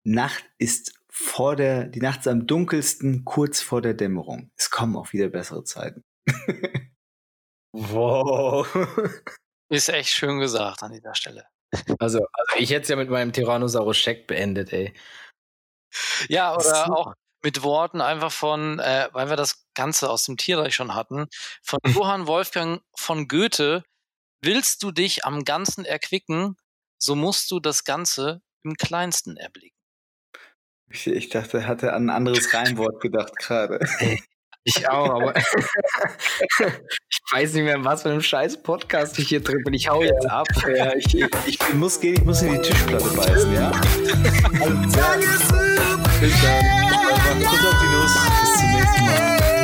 [0.04, 4.50] Nacht ist vor der, die Nacht ist am dunkelsten, kurz vor der Dämmerung.
[4.54, 6.04] Es kommen auch wieder bessere Zeiten.
[7.72, 8.66] wow.
[9.70, 11.46] Ist echt schön gesagt an dieser Stelle.
[11.98, 14.92] Also, also ich hätte es ja mit meinem Tyrannosaurus Scheck beendet, ey.
[16.28, 20.74] Ja, oder auch mit Worten einfach von, äh, weil wir das Ganze aus dem Tierreich
[20.74, 21.28] schon hatten,
[21.62, 23.84] von Johann Wolfgang von Goethe,
[24.42, 26.56] willst du dich am Ganzen erquicken,
[26.98, 29.75] so musst du das Ganze im Kleinsten erblicken.
[30.90, 33.80] Ich, ich dachte, er hatte an ein anderes Reimwort gedacht gerade.
[34.68, 39.62] Ich auch, aber ich weiß nicht mehr, was für ein scheiß Podcast ich hier drin
[39.64, 39.74] bin.
[39.74, 40.48] Ich hau jetzt ab.
[40.66, 43.70] Ja, ich, ich, ich, muss gehen, ich muss in die Tischplatte beißen, ja?
[43.70, 45.16] Also, ja.
[46.20, 46.64] Bis dann.
[47.44, 49.55] Kuss auf die Nuss.